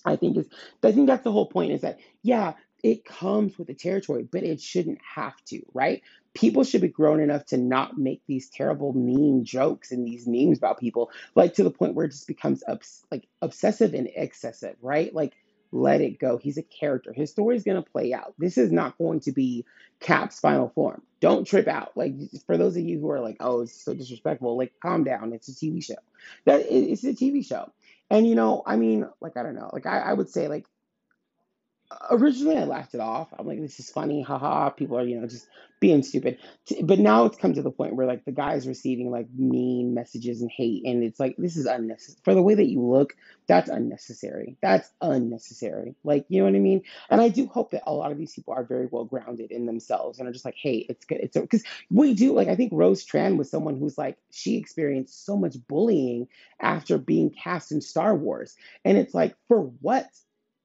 I 0.04 0.16
think 0.16 0.38
is 0.38 0.48
I 0.82 0.92
think 0.92 1.06
that's 1.06 1.24
the 1.24 1.32
whole 1.32 1.46
point 1.46 1.72
is 1.72 1.82
that 1.82 2.00
yeah, 2.22 2.54
it 2.82 3.04
comes 3.04 3.58
with 3.58 3.66
the 3.66 3.74
territory, 3.74 4.26
but 4.30 4.42
it 4.42 4.60
shouldn't 4.60 4.98
have 5.14 5.34
to, 5.46 5.62
right? 5.74 6.02
People 6.34 6.64
should 6.64 6.80
be 6.80 6.88
grown 6.88 7.20
enough 7.20 7.46
to 7.46 7.56
not 7.56 7.98
make 7.98 8.22
these 8.26 8.48
terrible 8.50 8.92
mean 8.92 9.44
jokes 9.44 9.90
and 9.90 10.06
these 10.06 10.26
memes 10.26 10.58
about 10.58 10.78
people, 10.78 11.10
like 11.34 11.54
to 11.54 11.64
the 11.64 11.70
point 11.70 11.94
where 11.94 12.06
it 12.06 12.12
just 12.12 12.28
becomes 12.28 12.62
like 13.10 13.26
obsessive 13.42 13.94
and 13.94 14.08
excessive, 14.14 14.76
right? 14.80 15.14
Like 15.14 15.34
let 15.72 16.00
it 16.00 16.18
go. 16.18 16.36
He's 16.36 16.58
a 16.58 16.62
character. 16.62 17.12
His 17.12 17.30
story's 17.30 17.64
gonna 17.64 17.82
play 17.82 18.12
out. 18.12 18.34
This 18.38 18.58
is 18.58 18.72
not 18.72 18.98
going 18.98 19.20
to 19.20 19.32
be 19.32 19.64
Cap's 20.00 20.40
final 20.40 20.70
form. 20.70 21.02
Don't 21.20 21.46
trip 21.46 21.68
out. 21.68 21.96
Like 21.96 22.14
for 22.46 22.56
those 22.56 22.76
of 22.76 22.82
you 22.82 22.98
who 22.98 23.10
are 23.10 23.20
like, 23.20 23.36
oh, 23.40 23.62
it's 23.62 23.84
so 23.84 23.94
disrespectful. 23.94 24.56
Like 24.56 24.72
calm 24.82 25.04
down. 25.04 25.32
It's 25.32 25.48
a 25.48 25.52
TV 25.52 25.84
show. 25.84 25.96
That 26.44 26.66
it's 26.68 27.04
a 27.04 27.12
TV 27.12 27.46
show. 27.46 27.70
And 28.08 28.26
you 28.26 28.34
know, 28.34 28.62
I 28.66 28.76
mean, 28.76 29.06
like 29.20 29.36
I 29.36 29.42
don't 29.42 29.54
know, 29.54 29.70
like 29.72 29.86
I, 29.86 29.98
I 29.98 30.12
would 30.12 30.28
say 30.28 30.48
like 30.48 30.66
originally 32.10 32.56
I 32.56 32.64
laughed 32.64 32.94
it 32.94 33.00
off. 33.00 33.28
I'm 33.38 33.46
like, 33.46 33.60
this 33.60 33.80
is 33.80 33.90
funny, 33.90 34.22
haha. 34.22 34.70
People 34.70 34.98
are, 34.98 35.04
you 35.04 35.20
know, 35.20 35.26
just 35.26 35.48
being 35.80 36.02
stupid. 36.02 36.38
But 36.82 36.98
now 36.98 37.24
it's 37.24 37.38
come 37.38 37.54
to 37.54 37.62
the 37.62 37.70
point 37.70 37.96
where 37.96 38.06
like 38.06 38.24
the 38.24 38.32
guy's 38.32 38.68
receiving 38.68 39.10
like 39.10 39.26
mean 39.36 39.94
messages 39.94 40.40
and 40.40 40.50
hate, 40.50 40.84
and 40.84 41.02
it's 41.02 41.18
like 41.18 41.36
this 41.36 41.56
is 41.56 41.66
unnecessary. 41.66 42.20
For 42.22 42.34
the 42.34 42.42
way 42.42 42.54
that 42.54 42.66
you 42.66 42.80
look, 42.80 43.16
that's 43.48 43.68
unnecessary. 43.68 44.56
That's 44.62 44.90
unnecessary. 45.00 45.96
Like, 46.04 46.26
you 46.28 46.40
know 46.40 46.44
what 46.44 46.54
I 46.54 46.60
mean? 46.60 46.82
And 47.08 47.20
I 47.20 47.28
do 47.28 47.46
hope 47.46 47.72
that 47.72 47.82
a 47.86 47.92
lot 47.92 48.12
of 48.12 48.18
these 48.18 48.34
people 48.34 48.54
are 48.54 48.64
very 48.64 48.86
well 48.90 49.04
grounded 49.04 49.50
in 49.50 49.66
themselves 49.66 50.18
and 50.18 50.28
are 50.28 50.32
just 50.32 50.44
like, 50.44 50.56
hey, 50.56 50.86
it's 50.88 51.04
good. 51.04 51.20
It's 51.22 51.36
because 51.36 51.64
we 51.90 52.14
do 52.14 52.34
like 52.34 52.48
I 52.48 52.56
think 52.56 52.72
Rose 52.72 53.04
Tran 53.04 53.36
was 53.36 53.50
someone 53.50 53.78
who's 53.78 53.98
like 53.98 54.18
she 54.30 54.56
experienced 54.56 55.24
so 55.24 55.36
much 55.36 55.56
bullying 55.66 56.28
after 56.60 56.98
being 56.98 57.30
cast 57.30 57.72
in 57.72 57.80
Star 57.80 58.14
Wars, 58.14 58.54
and 58.84 58.96
it's 58.96 59.14
like 59.14 59.34
for 59.48 59.62
what? 59.80 60.06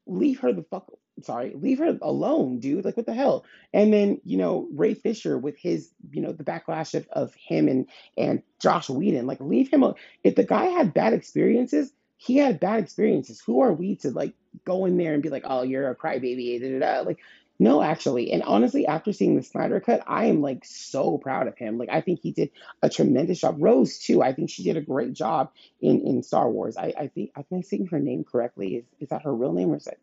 leave 0.07 0.39
her 0.39 0.53
the 0.53 0.63
fuck 0.63 0.91
sorry 1.21 1.53
leave 1.55 1.79
her 1.79 1.97
alone 2.01 2.59
dude 2.59 2.85
like 2.85 2.97
what 2.97 3.05
the 3.05 3.13
hell? 3.13 3.45
And 3.73 3.93
then 3.93 4.21
you 4.25 4.37
know 4.37 4.67
ray 4.73 4.93
fisher 4.93 5.37
with 5.37 5.57
his 5.57 5.91
you 6.11 6.21
know 6.21 6.31
the 6.31 6.43
backlash 6.43 6.93
of, 6.93 7.07
of 7.11 7.33
him 7.35 7.67
and 7.67 7.87
and 8.17 8.41
josh 8.61 8.89
Whedon, 8.89 9.27
like 9.27 9.39
leave 9.39 9.69
him 9.69 9.83
alone 9.83 9.95
if 10.23 10.35
the 10.35 10.43
guy 10.43 10.65
had 10.65 10.93
bad 10.93 11.13
experiences 11.13 11.91
he 12.17 12.37
had 12.37 12.59
bad 12.59 12.79
experiences. 12.81 13.41
Who 13.41 13.61
are 13.61 13.73
we 13.73 13.97
to 13.97 14.11
like 14.11 14.33
go 14.63 14.85
in 14.85 14.97
there 14.97 15.13
and 15.13 15.23
be 15.23 15.29
like 15.29 15.43
oh 15.45 15.63
you're 15.63 15.89
a 15.89 15.95
crybaby 15.95 16.59
da, 16.59 16.79
da, 16.79 16.95
da. 16.97 17.01
like 17.01 17.19
no 17.59 17.81
actually. 17.81 18.31
And 18.31 18.43
honestly 18.43 18.87
after 18.87 19.13
seeing 19.13 19.35
the 19.35 19.43
snyder 19.43 19.79
cut 19.79 20.03
i 20.07 20.25
am 20.25 20.41
like 20.41 20.65
so 20.65 21.17
proud 21.17 21.47
of 21.47 21.57
him. 21.57 21.77
Like 21.77 21.89
i 21.89 22.01
think 22.01 22.21
he 22.21 22.31
did 22.31 22.51
a 22.81 22.89
tremendous 22.89 23.39
job. 23.39 23.57
Rose 23.59 23.99
too 23.99 24.21
i 24.21 24.33
think 24.33 24.49
she 24.49 24.63
did 24.63 24.77
a 24.77 24.81
great 24.81 25.13
job 25.13 25.51
in 25.81 26.01
in 26.01 26.23
star 26.23 26.49
wars. 26.49 26.77
I 26.77 26.93
i 26.97 27.07
think 27.07 27.31
i 27.35 27.43
am 27.51 27.63
saying 27.63 27.87
her 27.87 27.99
name 27.99 28.23
correctly. 28.23 28.75
Is 28.75 28.85
is 28.99 29.09
that 29.09 29.23
her 29.23 29.33
real 29.33 29.53
name 29.53 29.71
or 29.71 29.77
is 29.77 29.85
that 29.85 29.97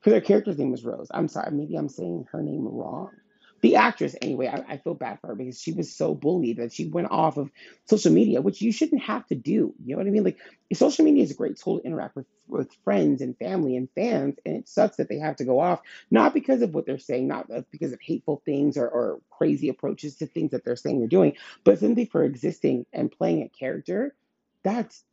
because 0.00 0.14
her 0.14 0.20
character's 0.20 0.58
name 0.58 0.70
was 0.72 0.84
Rose. 0.84 1.08
I'm 1.12 1.28
sorry, 1.28 1.52
maybe 1.52 1.76
I'm 1.76 1.88
saying 1.88 2.26
her 2.32 2.42
name 2.42 2.66
wrong. 2.68 3.10
the 3.62 3.76
actress 3.76 4.14
anyway 4.22 4.48
I, 4.48 4.74
I 4.74 4.76
feel 4.78 4.94
bad 4.94 5.20
for 5.20 5.28
her 5.28 5.34
because 5.34 5.60
she 5.60 5.72
was 5.72 5.94
so 5.94 6.14
bullied 6.14 6.58
that 6.58 6.72
she 6.72 6.86
went 6.88 7.10
off 7.10 7.36
of 7.36 7.50
social 7.86 8.12
media 8.12 8.40
which 8.40 8.62
you 8.62 8.72
shouldn't 8.72 9.02
have 9.02 9.26
to 9.28 9.34
do 9.34 9.74
you 9.84 9.94
know 9.94 9.98
what 9.98 10.06
i 10.06 10.10
mean 10.10 10.24
like 10.24 10.38
social 10.74 11.04
media 11.04 11.24
is 11.24 11.32
a 11.32 11.36
great 11.36 11.58
tool 11.58 11.80
to 11.80 11.86
interact 11.86 12.16
with 12.16 12.26
with 12.48 12.70
friends 12.84 13.20
and 13.22 13.36
family 13.38 13.76
and 13.76 13.88
fans 13.94 14.36
and 14.46 14.56
it 14.56 14.68
sucks 14.68 14.96
that 14.98 15.08
they 15.08 15.18
have 15.18 15.36
to 15.36 15.44
go 15.44 15.60
off 15.60 15.80
not 16.10 16.34
because 16.34 16.62
of 16.62 16.74
what 16.74 16.86
they're 16.86 16.98
saying 16.98 17.28
not 17.28 17.50
uh, 17.50 17.62
because 17.72 17.92
of 17.92 18.00
hateful 18.02 18.42
things 18.44 18.76
or, 18.78 18.88
or 18.88 19.20
crazy 19.30 19.68
approaches 19.68 20.16
to 20.16 20.26
things 20.26 20.52
that 20.52 20.64
they're 20.64 20.76
saying 20.76 21.02
or 21.02 21.08
doing 21.08 21.34
but 21.64 21.78
simply 21.80 22.04
for 22.06 22.24
existing 22.24 22.86
and 22.92 23.10
playing 23.12 23.42
a 23.42 23.48
character 23.48 24.14
that's 24.62 25.04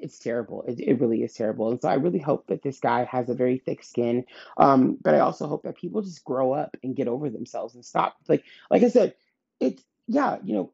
it's 0.00 0.18
terrible. 0.18 0.62
It, 0.62 0.80
it 0.80 1.00
really 1.00 1.22
is 1.22 1.34
terrible. 1.34 1.70
And 1.70 1.80
so 1.80 1.88
I 1.88 1.94
really 1.94 2.18
hope 2.18 2.46
that 2.48 2.62
this 2.62 2.80
guy 2.80 3.04
has 3.04 3.28
a 3.28 3.34
very 3.34 3.58
thick 3.58 3.82
skin. 3.82 4.24
Um, 4.56 4.98
but 5.02 5.14
I 5.14 5.20
also 5.20 5.46
hope 5.46 5.64
that 5.64 5.76
people 5.76 6.02
just 6.02 6.24
grow 6.24 6.52
up 6.52 6.76
and 6.82 6.96
get 6.96 7.08
over 7.08 7.30
themselves 7.30 7.74
and 7.74 7.84
stop. 7.84 8.16
Like 8.28 8.44
like 8.70 8.82
I 8.82 8.88
said, 8.88 9.14
it's 9.60 9.82
yeah, 10.06 10.38
you 10.42 10.54
know, 10.54 10.72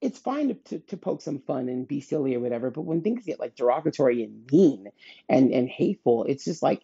it's 0.00 0.18
fine 0.18 0.48
to, 0.48 0.54
to, 0.54 0.78
to 0.80 0.96
poke 0.96 1.22
some 1.22 1.40
fun 1.40 1.68
and 1.68 1.88
be 1.88 2.00
silly 2.00 2.34
or 2.34 2.40
whatever, 2.40 2.70
but 2.70 2.82
when 2.82 3.00
things 3.00 3.24
get 3.24 3.40
like 3.40 3.56
derogatory 3.56 4.22
and 4.22 4.46
mean 4.52 4.88
and 5.28 5.50
and 5.50 5.68
hateful, 5.68 6.24
it's 6.24 6.44
just 6.44 6.62
like 6.62 6.82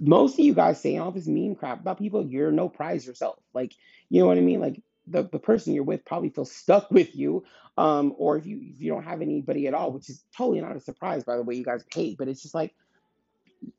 most 0.00 0.34
of 0.34 0.44
you 0.44 0.54
guys 0.54 0.80
saying 0.80 1.00
all 1.00 1.10
this 1.10 1.26
mean 1.26 1.54
crap 1.54 1.80
about 1.80 1.98
people, 1.98 2.24
you're 2.24 2.50
no 2.50 2.68
prize 2.68 3.06
yourself. 3.06 3.38
Like, 3.52 3.74
you 4.08 4.20
know 4.20 4.26
what 4.26 4.38
I 4.38 4.42
mean? 4.42 4.60
Like 4.60 4.82
the, 5.06 5.22
the 5.22 5.38
person 5.38 5.74
you're 5.74 5.84
with 5.84 6.04
probably 6.04 6.30
feels 6.30 6.52
stuck 6.52 6.90
with 6.90 7.14
you. 7.14 7.44
Um, 7.78 8.14
or 8.18 8.36
if 8.36 8.46
you 8.46 8.60
if 8.62 8.80
you 8.80 8.92
don't 8.92 9.04
have 9.04 9.22
anybody 9.22 9.66
at 9.66 9.74
all, 9.74 9.92
which 9.92 10.10
is 10.10 10.22
totally 10.36 10.60
not 10.60 10.76
a 10.76 10.80
surprise 10.80 11.24
by 11.24 11.36
the 11.36 11.42
way 11.42 11.54
you 11.54 11.64
guys 11.64 11.84
hate 11.94 12.18
but 12.18 12.28
it's 12.28 12.42
just 12.42 12.54
like 12.54 12.74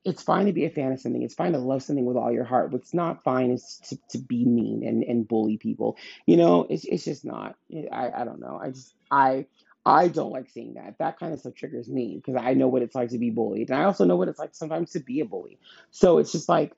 it's 0.03 0.21
fine 0.21 0.45
to 0.45 0.53
be 0.53 0.65
a 0.65 0.69
fan 0.69 0.91
of 0.91 0.99
something. 0.99 1.21
It's 1.21 1.36
fine 1.36 1.53
to 1.53 1.57
love 1.57 1.84
something 1.84 2.05
with 2.05 2.17
all 2.17 2.31
your 2.31 2.43
heart. 2.43 2.71
What's 2.71 2.93
not 2.93 3.23
fine 3.23 3.51
is 3.51 3.81
to, 3.89 3.97
to 4.10 4.17
be 4.19 4.45
mean 4.45 4.86
and, 4.86 5.03
and 5.03 5.27
bully 5.27 5.57
people. 5.57 5.97
You 6.25 6.38
know, 6.38 6.67
it's 6.69 6.86
it's 6.86 7.03
just 7.03 7.25
not. 7.25 7.55
I, 7.91 8.12
I 8.12 8.23
don't 8.23 8.39
know. 8.39 8.60
I 8.62 8.69
just 8.69 8.93
I 9.10 9.45
I 9.86 10.07
don't 10.07 10.31
like 10.31 10.49
seeing 10.49 10.75
that. 10.75 10.97
That 10.99 11.19
kind 11.19 11.34
of 11.34 11.39
stuff 11.39 11.55
triggers 11.55 11.88
me 11.88 12.15
because 12.15 12.41
I 12.41 12.53
know 12.53 12.67
what 12.67 12.81
it's 12.81 12.95
like 12.95 13.10
to 13.10 13.17
be 13.17 13.29
bullied. 13.29 13.69
And 13.69 13.79
I 13.79 13.86
also 13.86 14.05
know 14.05 14.15
what 14.15 14.27
it's 14.27 14.39
like 14.39 14.53
sometimes 14.53 14.91
to 14.91 14.99
be 14.99 15.19
a 15.21 15.25
bully. 15.25 15.60
So 15.89 16.19
it's 16.19 16.31
just 16.31 16.49
like 16.49 16.73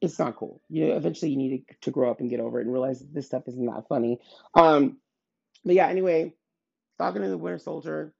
it's 0.00 0.18
not 0.18 0.36
cool. 0.36 0.60
You 0.68 0.92
eventually 0.92 1.30
you 1.32 1.36
need 1.36 1.64
to, 1.82 1.90
grow 1.90 2.10
up 2.10 2.20
and 2.20 2.30
get 2.30 2.40
over 2.40 2.60
it 2.60 2.64
and 2.64 2.72
realize 2.72 3.00
this 3.00 3.26
stuff 3.26 3.48
is 3.48 3.56
not 3.56 3.76
that 3.76 3.88
funny. 3.88 4.20
Um, 4.54 4.98
but 5.64 5.74
yeah, 5.74 5.88
anyway, 5.88 6.34
Falcon 6.98 7.22
and 7.22 7.32
the 7.32 7.38
Winter 7.38 7.58
Soldier 7.58 8.12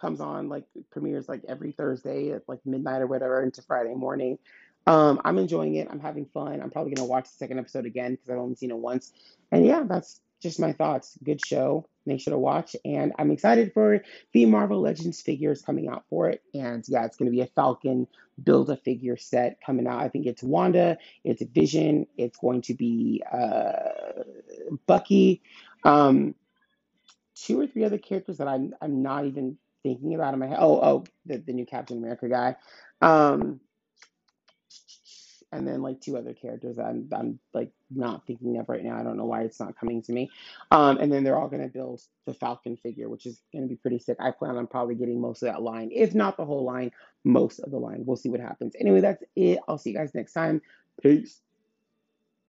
comes 0.00 0.20
on 0.20 0.48
like 0.48 0.64
premieres 0.90 1.28
like 1.28 1.42
every 1.48 1.72
Thursday 1.72 2.32
at 2.32 2.42
like 2.48 2.60
midnight 2.64 3.02
or 3.02 3.06
whatever 3.06 3.42
into 3.42 3.62
Friday 3.62 3.94
morning. 3.94 4.38
Um, 4.86 5.20
I'm 5.24 5.38
enjoying 5.38 5.76
it. 5.76 5.88
I'm 5.90 6.00
having 6.00 6.26
fun. 6.26 6.60
I'm 6.60 6.70
probably 6.70 6.94
gonna 6.94 7.08
watch 7.08 7.24
the 7.24 7.36
second 7.36 7.58
episode 7.58 7.86
again 7.86 8.12
because 8.12 8.30
I've 8.30 8.38
only 8.38 8.54
seen 8.54 8.70
it 8.70 8.76
once. 8.76 9.12
And 9.50 9.64
yeah, 9.66 9.84
that's 9.84 10.20
just 10.46 10.60
my 10.60 10.72
thoughts. 10.72 11.18
Good 11.22 11.44
show. 11.44 11.88
Make 12.04 12.20
sure 12.20 12.32
to 12.32 12.38
watch. 12.38 12.76
And 12.84 13.12
I'm 13.18 13.30
excited 13.30 13.72
for 13.72 14.02
the 14.32 14.46
Marvel 14.46 14.80
Legends 14.80 15.20
figures 15.20 15.62
coming 15.62 15.88
out 15.88 16.04
for 16.08 16.30
it. 16.30 16.42
And 16.54 16.84
yeah, 16.88 17.04
it's 17.04 17.16
going 17.16 17.30
to 17.30 17.36
be 17.36 17.42
a 17.42 17.46
Falcon 17.46 18.06
build 18.42 18.70
a 18.70 18.76
figure 18.76 19.16
set 19.16 19.60
coming 19.64 19.86
out. 19.86 20.00
I 20.00 20.08
think 20.08 20.26
it's 20.26 20.42
Wanda, 20.42 20.98
it's 21.24 21.42
Vision, 21.42 22.06
it's 22.16 22.38
going 22.38 22.62
to 22.62 22.74
be 22.74 23.22
uh, 23.30 24.22
Bucky. 24.86 25.42
Um, 25.84 26.34
two 27.34 27.60
or 27.60 27.66
three 27.66 27.84
other 27.84 27.98
characters 27.98 28.38
that 28.38 28.48
I'm 28.48 28.74
I'm 28.80 29.02
not 29.02 29.26
even 29.26 29.58
thinking 29.82 30.14
about 30.14 30.34
in 30.34 30.40
my 30.40 30.46
head. 30.46 30.58
Oh, 30.60 30.80
oh, 30.80 31.04
the, 31.24 31.38
the 31.38 31.52
new 31.52 31.66
Captain 31.66 31.98
America 31.98 32.28
guy. 32.28 32.56
Um, 33.00 33.60
and 35.52 35.66
then 35.66 35.82
like 35.82 36.00
two 36.00 36.16
other 36.16 36.34
characters 36.34 36.76
that 36.76 36.86
I'm 36.86 37.08
I'm 37.12 37.38
like 37.54 37.70
not 37.90 38.26
thinking 38.26 38.58
of 38.58 38.68
right 38.68 38.84
now. 38.84 38.98
I 38.98 39.02
don't 39.02 39.16
know 39.16 39.24
why 39.24 39.42
it's 39.42 39.60
not 39.60 39.78
coming 39.78 40.02
to 40.02 40.12
me. 40.12 40.30
Um, 40.70 40.98
and 40.98 41.12
then 41.12 41.24
they're 41.24 41.38
all 41.38 41.48
gonna 41.48 41.68
build 41.68 42.02
the 42.26 42.34
Falcon 42.34 42.76
figure, 42.76 43.08
which 43.08 43.26
is 43.26 43.40
gonna 43.52 43.66
be 43.66 43.76
pretty 43.76 43.98
sick. 43.98 44.16
I 44.20 44.30
plan 44.32 44.56
on 44.56 44.66
probably 44.66 44.94
getting 44.94 45.20
most 45.20 45.42
of 45.42 45.46
that 45.52 45.62
line, 45.62 45.90
if 45.92 46.14
not 46.14 46.36
the 46.36 46.44
whole 46.44 46.64
line, 46.64 46.90
most 47.24 47.60
of 47.60 47.70
the 47.70 47.78
line. 47.78 48.04
We'll 48.04 48.16
see 48.16 48.28
what 48.28 48.40
happens. 48.40 48.74
Anyway, 48.78 49.00
that's 49.00 49.22
it. 49.36 49.58
I'll 49.68 49.78
see 49.78 49.90
you 49.90 49.96
guys 49.96 50.14
next 50.14 50.32
time. 50.32 50.62
Peace. 51.02 51.40